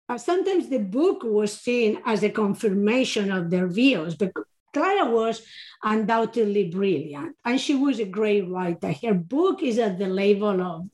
[0.10, 4.16] uh, sometimes the book was seen as a confirmation of their views.
[4.16, 4.32] But
[4.74, 5.42] Clara was
[5.84, 8.92] undoubtedly brilliant, and she was a great writer.
[8.92, 10.90] Her book is at the level of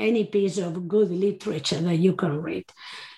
[0.00, 2.64] any piece of good literature that you can read.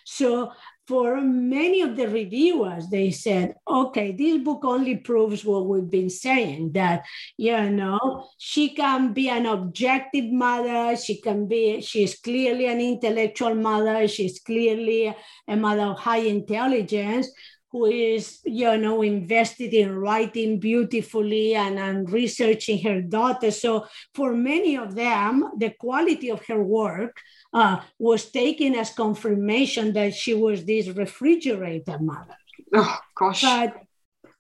[0.05, 0.53] So
[0.89, 6.11] for many of the reviewers, they said, okay, this book only proves what we've been
[6.11, 7.05] saying that,
[7.37, 10.97] you know, she can be an objective mother.
[10.97, 14.09] She can be, she's clearly an intellectual mother.
[14.09, 15.14] She's clearly
[15.47, 17.28] a mother of high intelligence
[17.73, 23.51] who is, you know, invested in writing beautifully and, and researching her daughter.
[23.51, 27.16] So for many of them, the quality of her work
[27.55, 32.37] uh, was taken as confirmation that she was this refrigerator mother.
[32.75, 33.43] Oh gosh.
[33.43, 33.83] But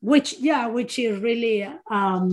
[0.00, 2.30] which, yeah, which is really um,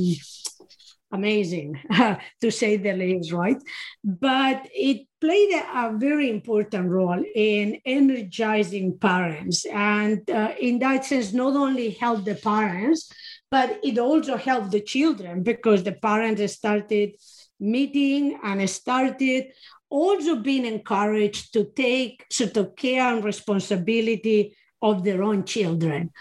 [1.12, 1.80] amazing
[2.42, 3.58] to say the least, right?
[4.04, 9.66] But it played a, very important role in energizing parents.
[9.66, 13.12] And uh, in that sense, not only helped the parents,
[13.52, 17.16] but it also helped the children because the parents started
[17.60, 19.52] meeting and started
[19.90, 26.12] also being encouraged to take sort of care and responsibility of their own children.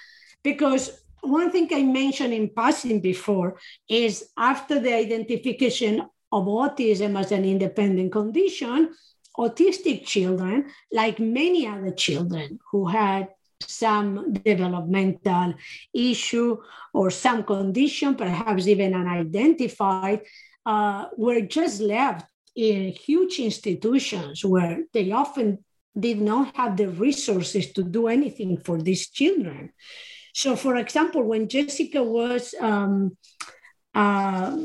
[0.43, 3.59] Because one thing I mentioned in passing before
[3.89, 6.03] is after the identification
[6.33, 8.95] of autism as an independent condition,
[9.37, 13.29] autistic children, like many other children who had
[13.61, 15.55] some developmental
[15.95, 16.57] issue
[16.93, 20.23] or some condition, perhaps even unidentified,
[20.67, 25.65] uh, were just left in huge institutions where they often
[25.99, 29.73] did not have the resources to do anything for these children.
[30.35, 33.17] So, for example, when Jessica was um,
[33.95, 34.57] uh,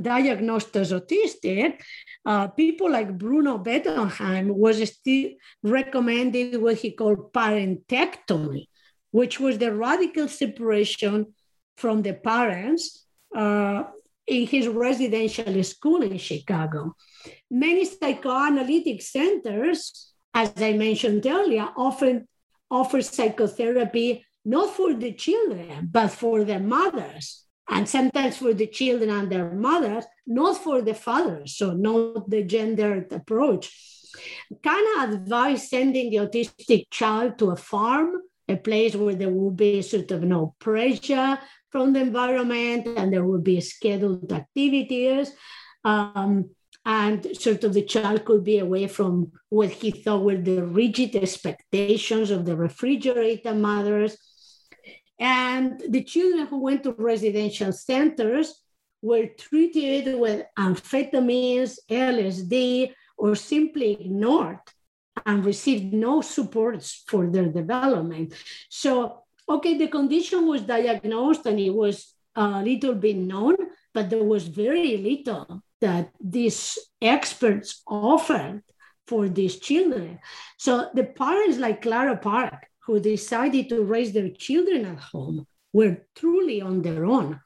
[0.00, 1.80] diagnosed as autistic,
[2.26, 5.30] uh, people like Bruno Bettelheim was still
[5.62, 8.66] recommending what he called parentectomy,
[9.10, 11.34] which was the radical separation
[11.76, 13.84] from the parents uh,
[14.26, 16.94] in his residential school in Chicago.
[17.50, 22.28] Many psychoanalytic centers, as I mentioned earlier, often
[22.70, 29.10] offer psychotherapy not for the children, but for their mothers, and sometimes for the children
[29.10, 33.64] and their mothers, not for the fathers, so not the gendered approach.
[34.62, 38.08] Can advise sending the autistic child to a farm,
[38.48, 41.38] a place where there will be sort of no pressure
[41.70, 45.30] from the environment and there will be scheduled activities.
[45.84, 46.50] Um,
[46.84, 51.14] and sort of the child could be away from what he thought were the rigid
[51.14, 54.16] expectations of the refrigerator mothers.
[55.20, 58.62] And the children who went to residential centers
[59.02, 64.60] were treated with amphetamines, LSD, or simply ignored
[65.26, 68.34] and received no supports for their development.
[68.70, 73.56] So, okay, the condition was diagnosed and it was a little bit known,
[73.92, 78.62] but there was very little that these experts offered
[79.06, 80.18] for these children.
[80.56, 86.06] So the parents like Clara Park, who decided to raise their children at home, were
[86.16, 87.40] truly on their own.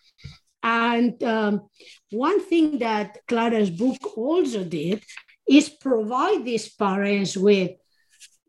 [0.62, 1.68] And um,
[2.10, 5.02] one thing that Clara's book also did
[5.46, 7.72] is provide these parents with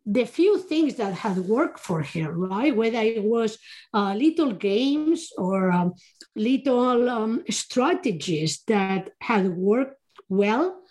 [0.06, 2.76] the few things that had worked for her, right?
[2.76, 3.58] Whether it was
[3.94, 5.94] uh, little games or um,
[6.36, 10.82] little um, strategies that had worked well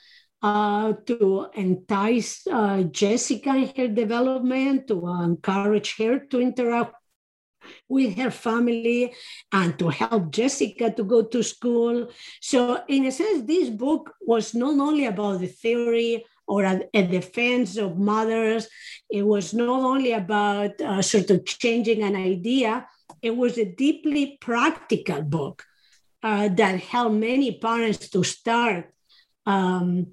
[0.45, 6.95] uh, to entice uh, Jessica in her development, to encourage her to interact
[7.89, 9.15] with her family
[9.53, 12.11] and to help Jessica to go to school.
[12.43, 17.07] So, in a sense, this book was not only about the theory or a, a
[17.07, 18.69] defense of mothers,
[19.09, 22.87] it was not only about uh, sort of changing an idea,
[23.23, 25.65] it was a deeply practical book
[26.23, 28.93] uh, that helped many parents to start
[29.47, 30.09] um,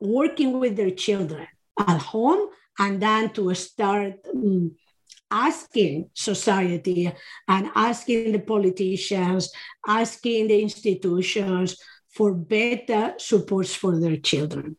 [0.00, 1.46] working with their children
[1.78, 4.72] at home and then to start um,
[5.30, 7.12] asking society
[7.48, 9.50] and asking the politicians,
[9.86, 11.76] asking the institutions
[12.10, 14.76] for better supports for their children.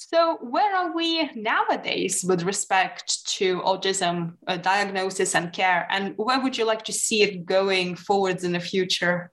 [0.00, 5.88] So, where are we nowadays with respect to autism uh, diagnosis and care?
[5.90, 9.32] And where would you like to see it going forwards in the future?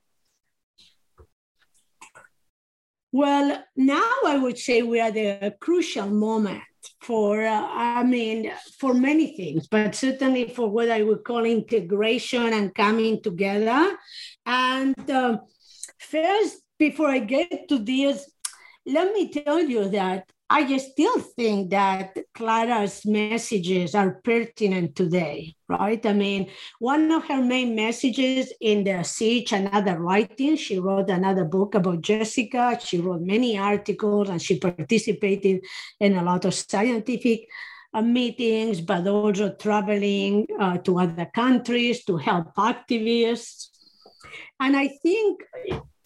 [3.15, 6.61] Well, now I would say we are at a crucial moment
[6.99, 12.51] for, uh, I mean, for many things, but certainly for what I would call integration
[12.51, 13.95] and coming together.
[14.45, 15.37] And uh,
[15.97, 18.29] first, before I get to this,
[18.85, 25.99] let me tell you that I still think that Clara's messages are pertinent today, right?
[26.05, 26.49] I mean,
[26.79, 31.75] one of her main messages in the Siege and other writings, she wrote another book
[31.75, 32.79] about Jessica.
[32.81, 35.59] She wrote many articles and she participated
[35.99, 37.49] in a lot of scientific
[37.93, 43.71] uh, meetings, but also traveling uh, to other countries to help activists.
[44.61, 45.43] And I think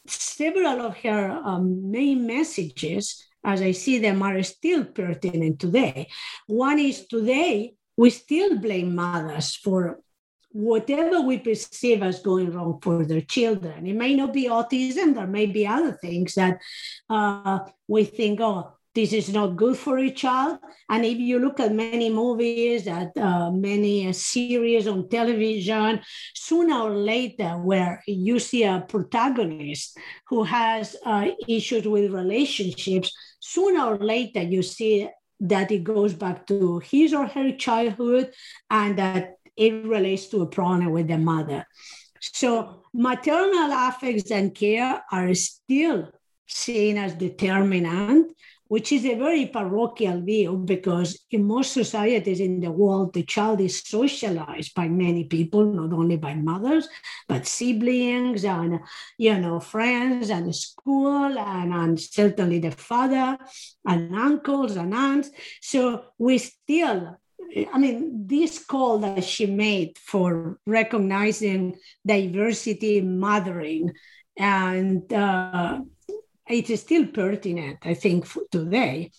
[0.07, 6.09] several of her um, main messages as I see them, are still pertinent today.
[6.47, 9.99] One is today, we still blame mothers for
[10.51, 13.85] whatever we perceive as going wrong for their children.
[13.85, 16.59] It may not be autism, there may be other things that
[17.09, 20.57] uh, we think, oh, this is not good for a child.
[20.89, 26.01] And if you look at many movies, at uh, many uh, series on television,
[26.33, 33.13] sooner or later, where you see a protagonist who has uh, issues with relationships,
[33.53, 38.31] sooner or later you see that it goes back to his or her childhood
[38.69, 41.65] and that it relates to a problem with the mother.
[42.21, 46.09] So maternal affects and care are still
[46.49, 48.31] seen as determinant
[48.69, 53.59] which is a very parochial view because in most societies in the world, the child
[53.59, 56.87] is socialized by many people, not only by mothers,
[57.27, 58.79] but siblings and,
[59.17, 63.39] you know, friends and school and, and certainly the father
[63.87, 65.31] and uncles and aunts.
[65.61, 67.17] So we still
[67.73, 73.93] I mean, this call that she made for recognizing diversity in mothering
[74.37, 75.79] and uh,
[76.49, 79.11] it is still pertinent, I think, today.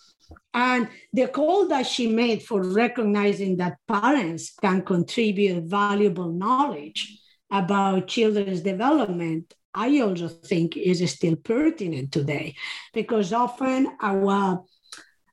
[0.52, 7.18] And the call that she made for recognizing that parents can contribute valuable knowledge
[7.50, 12.56] about children's development, I also think is still pertinent today
[12.92, 14.64] because often our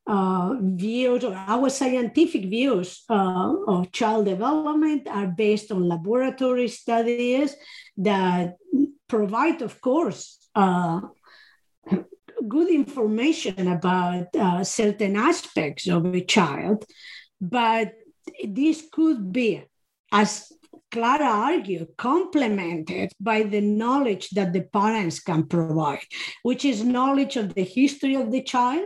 [0.06, 7.56] uh, views or our scientific views uh, of child development are based on laboratory studies
[7.98, 8.56] that
[9.08, 11.02] provide, of course, uh,
[12.48, 16.86] good information about uh, certain aspects of a child,
[17.42, 17.94] but
[18.44, 19.64] this could be,
[20.12, 20.52] as
[20.92, 26.08] Clara argued, complemented by the knowledge that the parents can provide,
[26.44, 28.86] which is knowledge of the history of the child,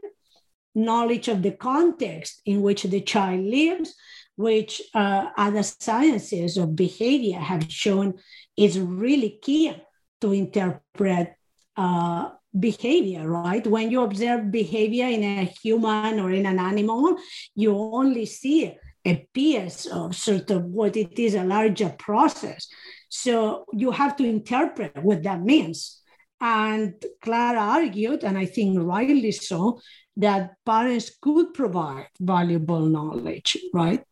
[0.73, 3.93] knowledge of the context in which the child lives,
[4.35, 8.13] which uh, other sciences of behavior have shown
[8.57, 9.73] is really key
[10.21, 11.33] to interpret
[11.77, 13.65] uh, behavior, right?
[13.65, 17.15] When you observe behavior in a human or in an animal,
[17.55, 18.75] you only see
[19.05, 22.67] a piece of sort of what it is a larger process.
[23.09, 26.01] So you have to interpret what that means.
[26.39, 29.79] And Clara argued, and I think rightly so,
[30.17, 34.03] that parents could provide valuable knowledge, right?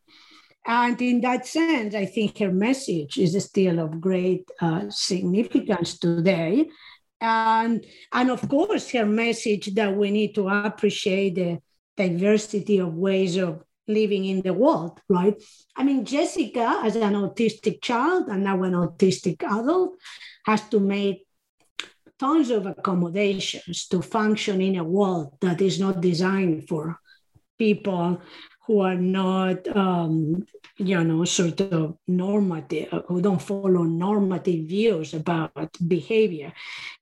[0.66, 6.68] And in that sense, I think her message is still of great uh, significance today.
[7.20, 11.58] And, and of course, her message that we need to appreciate the
[11.96, 15.34] diversity of ways of living in the world, right?
[15.76, 19.96] I mean, Jessica, as an autistic child and now an autistic adult,
[20.46, 21.26] has to make
[22.18, 26.98] tons of accommodations to function in a world that is not designed for
[27.58, 28.20] people
[28.70, 30.46] who are not, um,
[30.78, 36.52] you know, sort of normative, who don't follow normative views about behavior.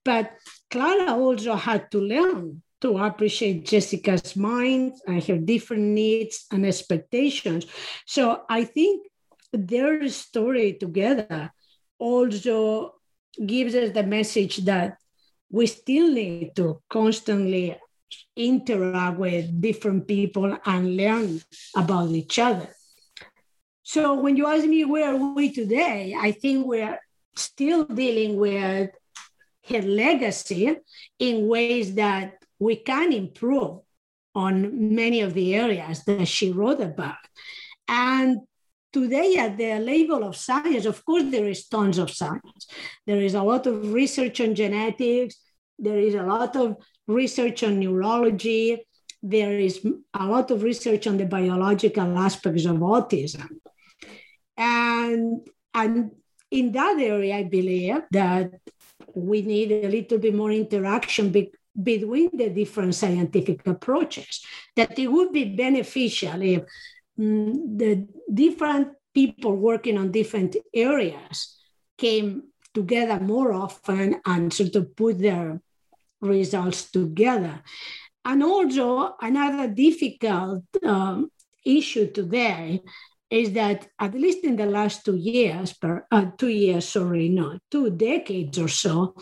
[0.02, 0.32] But
[0.70, 7.66] Clara also had to learn to appreciate Jessica's mind and her different needs and expectations.
[8.06, 9.06] So I think
[9.52, 11.52] their story together
[11.98, 12.94] also
[13.44, 14.96] gives us the message that
[15.50, 17.76] we still need to constantly
[18.38, 21.40] interact with different people and learn
[21.76, 22.68] about each other.
[23.82, 26.98] So when you ask me where are we today, I think we're
[27.36, 28.90] still dealing with
[29.68, 30.76] her legacy
[31.18, 33.80] in ways that we can improve
[34.34, 37.16] on many of the areas that she wrote about.
[37.88, 38.40] And
[38.92, 42.66] today, at the level of science, of course, there is tons of science.
[43.06, 45.36] There is a lot of research on genetics,
[45.78, 46.76] there is a lot of
[47.08, 48.84] research on neurology,
[49.22, 49.84] there is
[50.14, 53.48] a lot of research on the biological aspects of autism.
[54.56, 56.12] And, and
[56.50, 58.52] in that area, I believe that
[59.14, 61.50] we need a little bit more interaction be,
[61.80, 64.44] between the different scientific approaches,
[64.76, 66.62] that it would be beneficial if
[67.18, 71.56] um, the different people working on different areas
[71.96, 72.44] came
[72.74, 75.60] together more often and sort of put their
[76.20, 77.62] results together.
[78.24, 81.30] And also, another difficult um,
[81.64, 82.82] issue today
[83.30, 87.58] is that at least in the last two years, per, uh, two years, sorry, no,
[87.70, 89.14] two decades or so,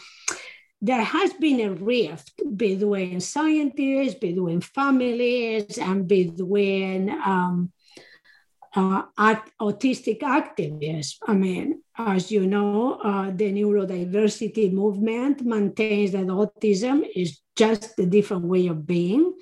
[0.80, 7.72] there has been a rift between scientists, between families, and between um,
[8.76, 9.02] uh,
[9.60, 11.16] autistic activists.
[11.26, 18.06] I mean, as you know, uh, the neurodiversity movement maintains that autism is just a
[18.06, 19.32] different way of being.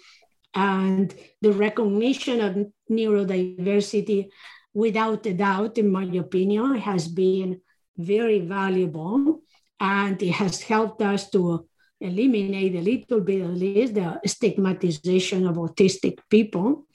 [0.55, 1.12] And
[1.43, 4.28] the recognition of neurodiversity,
[4.72, 7.61] without a doubt, in my opinion, has been
[7.97, 9.43] very valuable
[9.80, 11.66] and it has helped us to
[12.01, 16.87] eliminate a little bit at least the stigmatization of autistic people.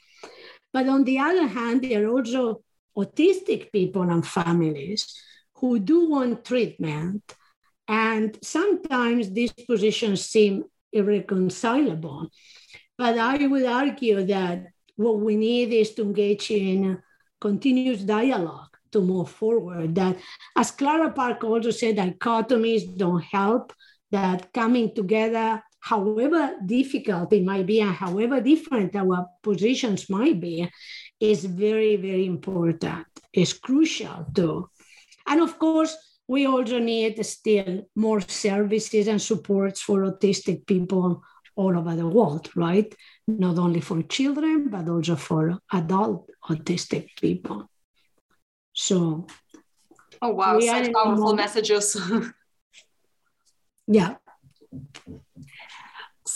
[0.72, 2.62] But on the other hand, there are also
[2.98, 5.14] autistic people and families
[5.56, 7.24] who do want treatment.
[7.88, 12.30] And sometimes these positions seem irreconcilable.
[12.98, 17.02] But I would argue that what we need is to engage in
[17.40, 19.96] continuous dialogue to move forward.
[19.96, 20.18] That,
[20.56, 23.74] as Clara Park also said, dichotomies don't help,
[24.12, 30.70] that coming together, however difficult it might be and however different our positions might be,
[31.20, 33.06] is very, very important.
[33.34, 34.70] It's crucial too.
[35.28, 35.96] And of course,
[36.28, 41.24] we also need still more services and supports for autistic people
[41.56, 42.94] all over the world, right?
[43.28, 47.70] Not only for children, but also for adult autistic people.
[48.74, 49.28] So,
[50.22, 51.98] oh wow, such powerful messages.
[53.88, 54.16] yeah.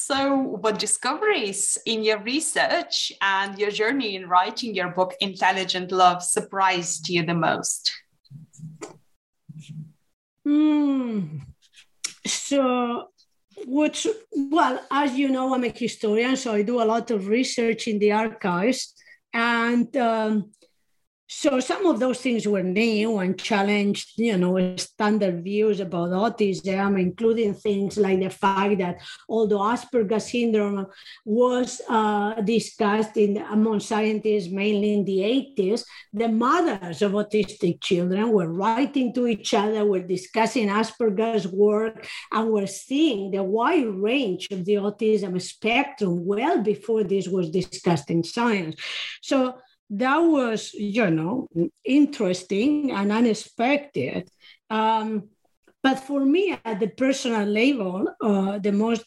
[0.05, 6.21] So, what discoveries in your research and your journey in writing your book, Intelligent Love,
[6.21, 7.89] surprised you the most?
[10.45, 11.43] Mm.
[12.27, 13.11] So,
[13.65, 17.87] which, well, as you know, I'm a historian, so I do a lot of research
[17.87, 18.93] in the archives.
[19.33, 20.51] And um,
[21.27, 26.99] so some of those things were new and challenged, you know, standard views about autism,
[26.99, 28.97] including things like the fact that
[29.29, 30.85] although Asperger's syndrome
[31.23, 35.19] was uh, discussed in among scientists mainly in the
[35.57, 42.05] 80s, the mothers of autistic children were writing to each other, were discussing Asperger's work,
[42.31, 48.09] and were seeing the wide range of the autism spectrum well before this was discussed
[48.09, 48.75] in science.
[49.21, 49.55] So
[49.97, 51.47] that was, you know,
[51.83, 54.29] interesting and unexpected.
[54.69, 55.29] Um,
[55.81, 59.03] but for me, at the personal level, uh, the most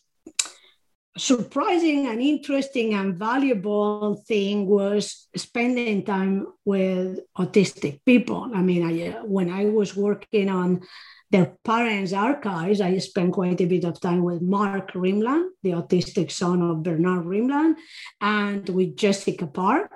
[1.17, 8.51] surprising and interesting and valuable thing was spending time with autistic people.
[8.55, 10.83] I mean, I, when I was working on
[11.31, 16.31] their parents' archives, I spent quite a bit of time with Mark Rimland, the autistic
[16.31, 17.75] son of Bernard Rimland,
[18.21, 19.91] and with Jessica Park.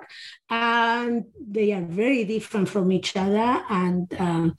[0.49, 3.63] And they are very different from each other.
[3.69, 4.55] And um,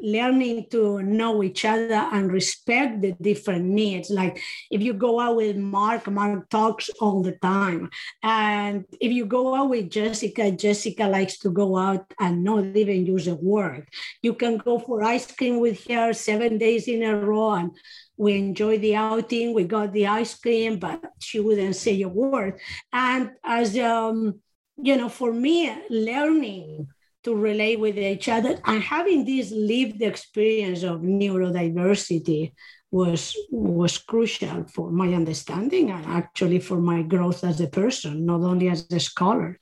[0.00, 4.10] learning to know each other and respect the different needs.
[4.10, 7.90] Like if you go out with Mark, Mark talks all the time.
[8.22, 13.06] And if you go out with Jessica, Jessica likes to go out and not even
[13.06, 13.88] use a word.
[14.22, 17.70] You can go for ice cream with her seven days in a row and
[18.16, 22.60] we enjoyed the outing, we got the ice cream, but she wouldn't say a word.
[22.92, 24.40] And as um,
[24.82, 26.88] you know, for me, learning
[27.24, 28.58] to relate with each other.
[28.64, 32.52] And having this lived experience of neurodiversity
[32.90, 38.40] was was crucial for my understanding and actually for my growth as a person not
[38.40, 39.58] only as a scholar.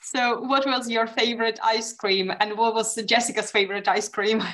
[0.00, 4.42] So what was your favorite ice cream and what was jessica's favorite ice cream?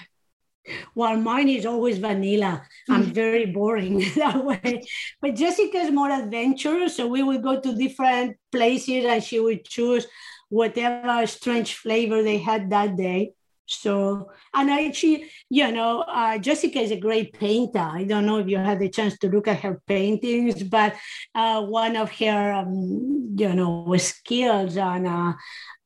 [0.95, 2.63] Well mine is always vanilla.
[2.89, 4.83] I'm very boring that way.
[5.21, 9.67] But jessica is more adventurous so we would go to different places and she would
[9.67, 10.07] choose
[10.49, 13.33] whatever strange flavor they had that day.
[13.67, 17.79] So, and I actually, you know, uh, Jessica is a great painter.
[17.79, 20.95] I don't know if you had the chance to look at her paintings, but
[21.35, 25.33] uh, one of her, um, you know, skills and uh,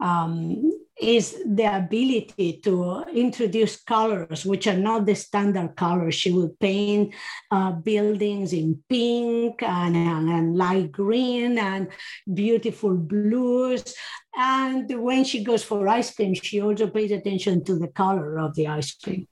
[0.01, 6.15] um, is the ability to introduce colors which are not the standard colors.
[6.15, 7.15] She will paint
[7.51, 11.89] uh, buildings in pink and, and, and, light green and
[12.33, 13.95] beautiful blues.
[14.37, 18.55] And when she goes for ice cream, she also pays attention to the color of
[18.55, 19.29] the ice cream,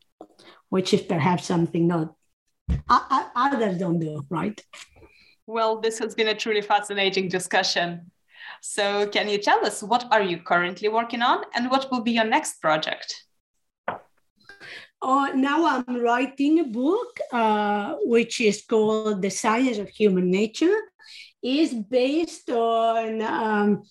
[0.68, 2.14] which is perhaps something not
[2.88, 4.60] others don't do, right?
[5.46, 8.10] Well, this has been a truly fascinating discussion.
[8.62, 12.12] So can you tell us what are you currently working on and what will be
[12.12, 13.14] your next project?
[15.02, 20.76] Uh, now I'm writing a book uh, which is called The Science of Human Nature.
[21.42, 23.82] is based on um,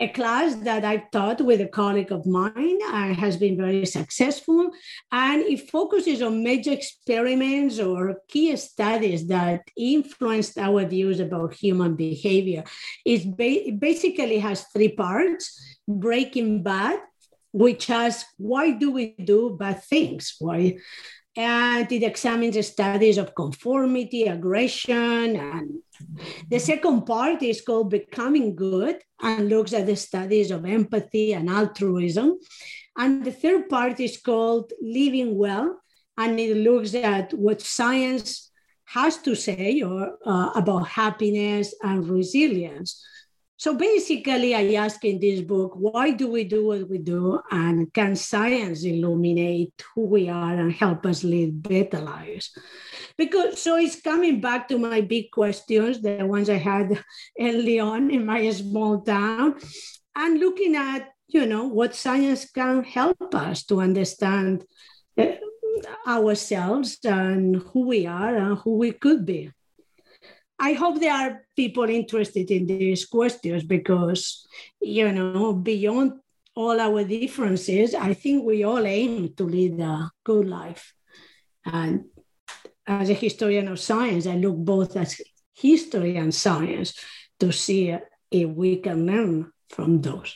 [0.00, 4.70] a class that I've taught with a colleague of mine uh, has been very successful.
[5.12, 11.94] And it focuses on major experiments or key studies that influenced our views about human
[11.94, 12.64] behavior.
[13.04, 17.00] It ba- basically has three parts Breaking Bad,
[17.52, 20.34] which asks, why do we do bad things?
[20.38, 20.78] Why?
[21.36, 25.80] And it examines studies of conformity, aggression, and
[26.48, 31.50] the second part is called Becoming Good and looks at the studies of empathy and
[31.50, 32.38] altruism.
[32.96, 35.80] And the third part is called Living Well,
[36.16, 38.52] and it looks at what science
[38.84, 43.02] has to say or, uh, about happiness and resilience.
[43.64, 47.40] So basically, I ask in this book, why do we do what we do?
[47.50, 52.50] And can science illuminate who we are and help us live better lives?
[53.16, 57.02] Because so it's coming back to my big questions, the ones I had
[57.40, 59.54] early on in my small town,
[60.14, 64.66] and looking at, you know, what science can help us to understand
[65.16, 65.40] uh,
[66.06, 69.52] ourselves and who we are and who we could be.
[70.58, 74.46] I hope there are people interested in these questions because,
[74.80, 76.12] you know, beyond
[76.54, 80.94] all our differences, I think we all aim to lead a good life.
[81.64, 82.04] And
[82.86, 85.14] as a historian of science, I look both at
[85.54, 86.94] history and science
[87.40, 87.96] to see
[88.30, 90.34] if we can learn from those.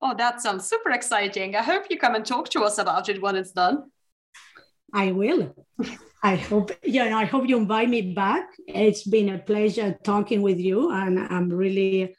[0.00, 1.56] Oh, that sounds super exciting.
[1.56, 3.90] I hope you come and talk to us about it when it's done.
[4.92, 5.54] I will.
[6.24, 7.18] I hope you know.
[7.18, 8.48] I hope you invite me back.
[8.66, 12.16] It's been a pleasure talking with you, and I'm really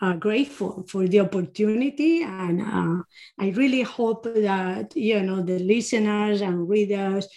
[0.00, 2.22] uh, grateful for the opportunity.
[2.22, 3.02] And uh,
[3.38, 7.28] I really hope that you know the listeners and readers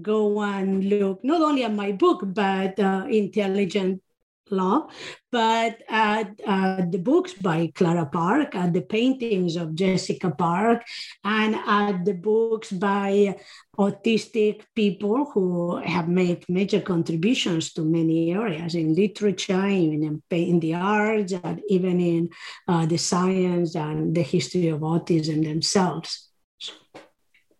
[0.00, 4.02] go and look not only at my book but uh, intelligent
[4.50, 4.92] Love,
[5.32, 10.82] but uh, uh, the books by Clara Park, uh, the paintings of Jessica Park,
[11.24, 13.36] and uh, the books by
[13.78, 20.74] autistic people who have made major contributions to many areas in literature, in, in the
[20.74, 22.28] arts, and even in
[22.68, 26.28] uh, the science and the history of autism themselves.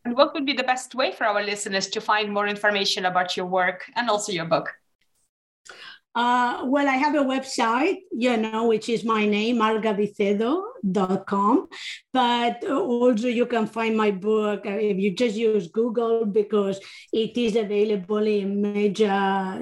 [0.04, 3.38] And what would be the best way for our listeners to find more information about
[3.38, 4.68] your work and also your book?
[6.14, 11.68] Uh, well, I have a website, you know, which is my name, margavicedo.com.
[12.12, 16.78] But also, you can find my book uh, if you just use Google because
[17.12, 19.58] it is available in major uh,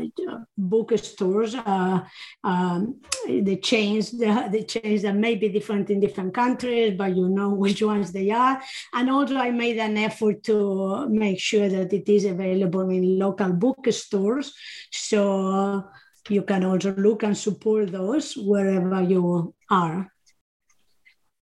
[0.59, 1.55] bookstores.
[1.55, 2.00] Uh,
[2.44, 7.30] um, the chains, the, the chains that may be different in different countries, but you
[7.30, 8.61] know which ones they are.
[8.92, 13.55] And also, I made an effort to make sure that it is available in local
[13.55, 14.53] bookstores.
[14.90, 15.84] So
[16.29, 20.12] you can also look and support those wherever you are.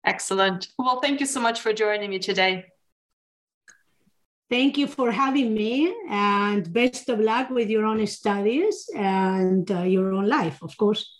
[0.05, 0.70] Excellent.
[0.78, 2.65] Well, thank you so much for joining me today.
[4.49, 9.82] Thank you for having me, and best of luck with your own studies and uh,
[9.82, 11.16] your own life, of course.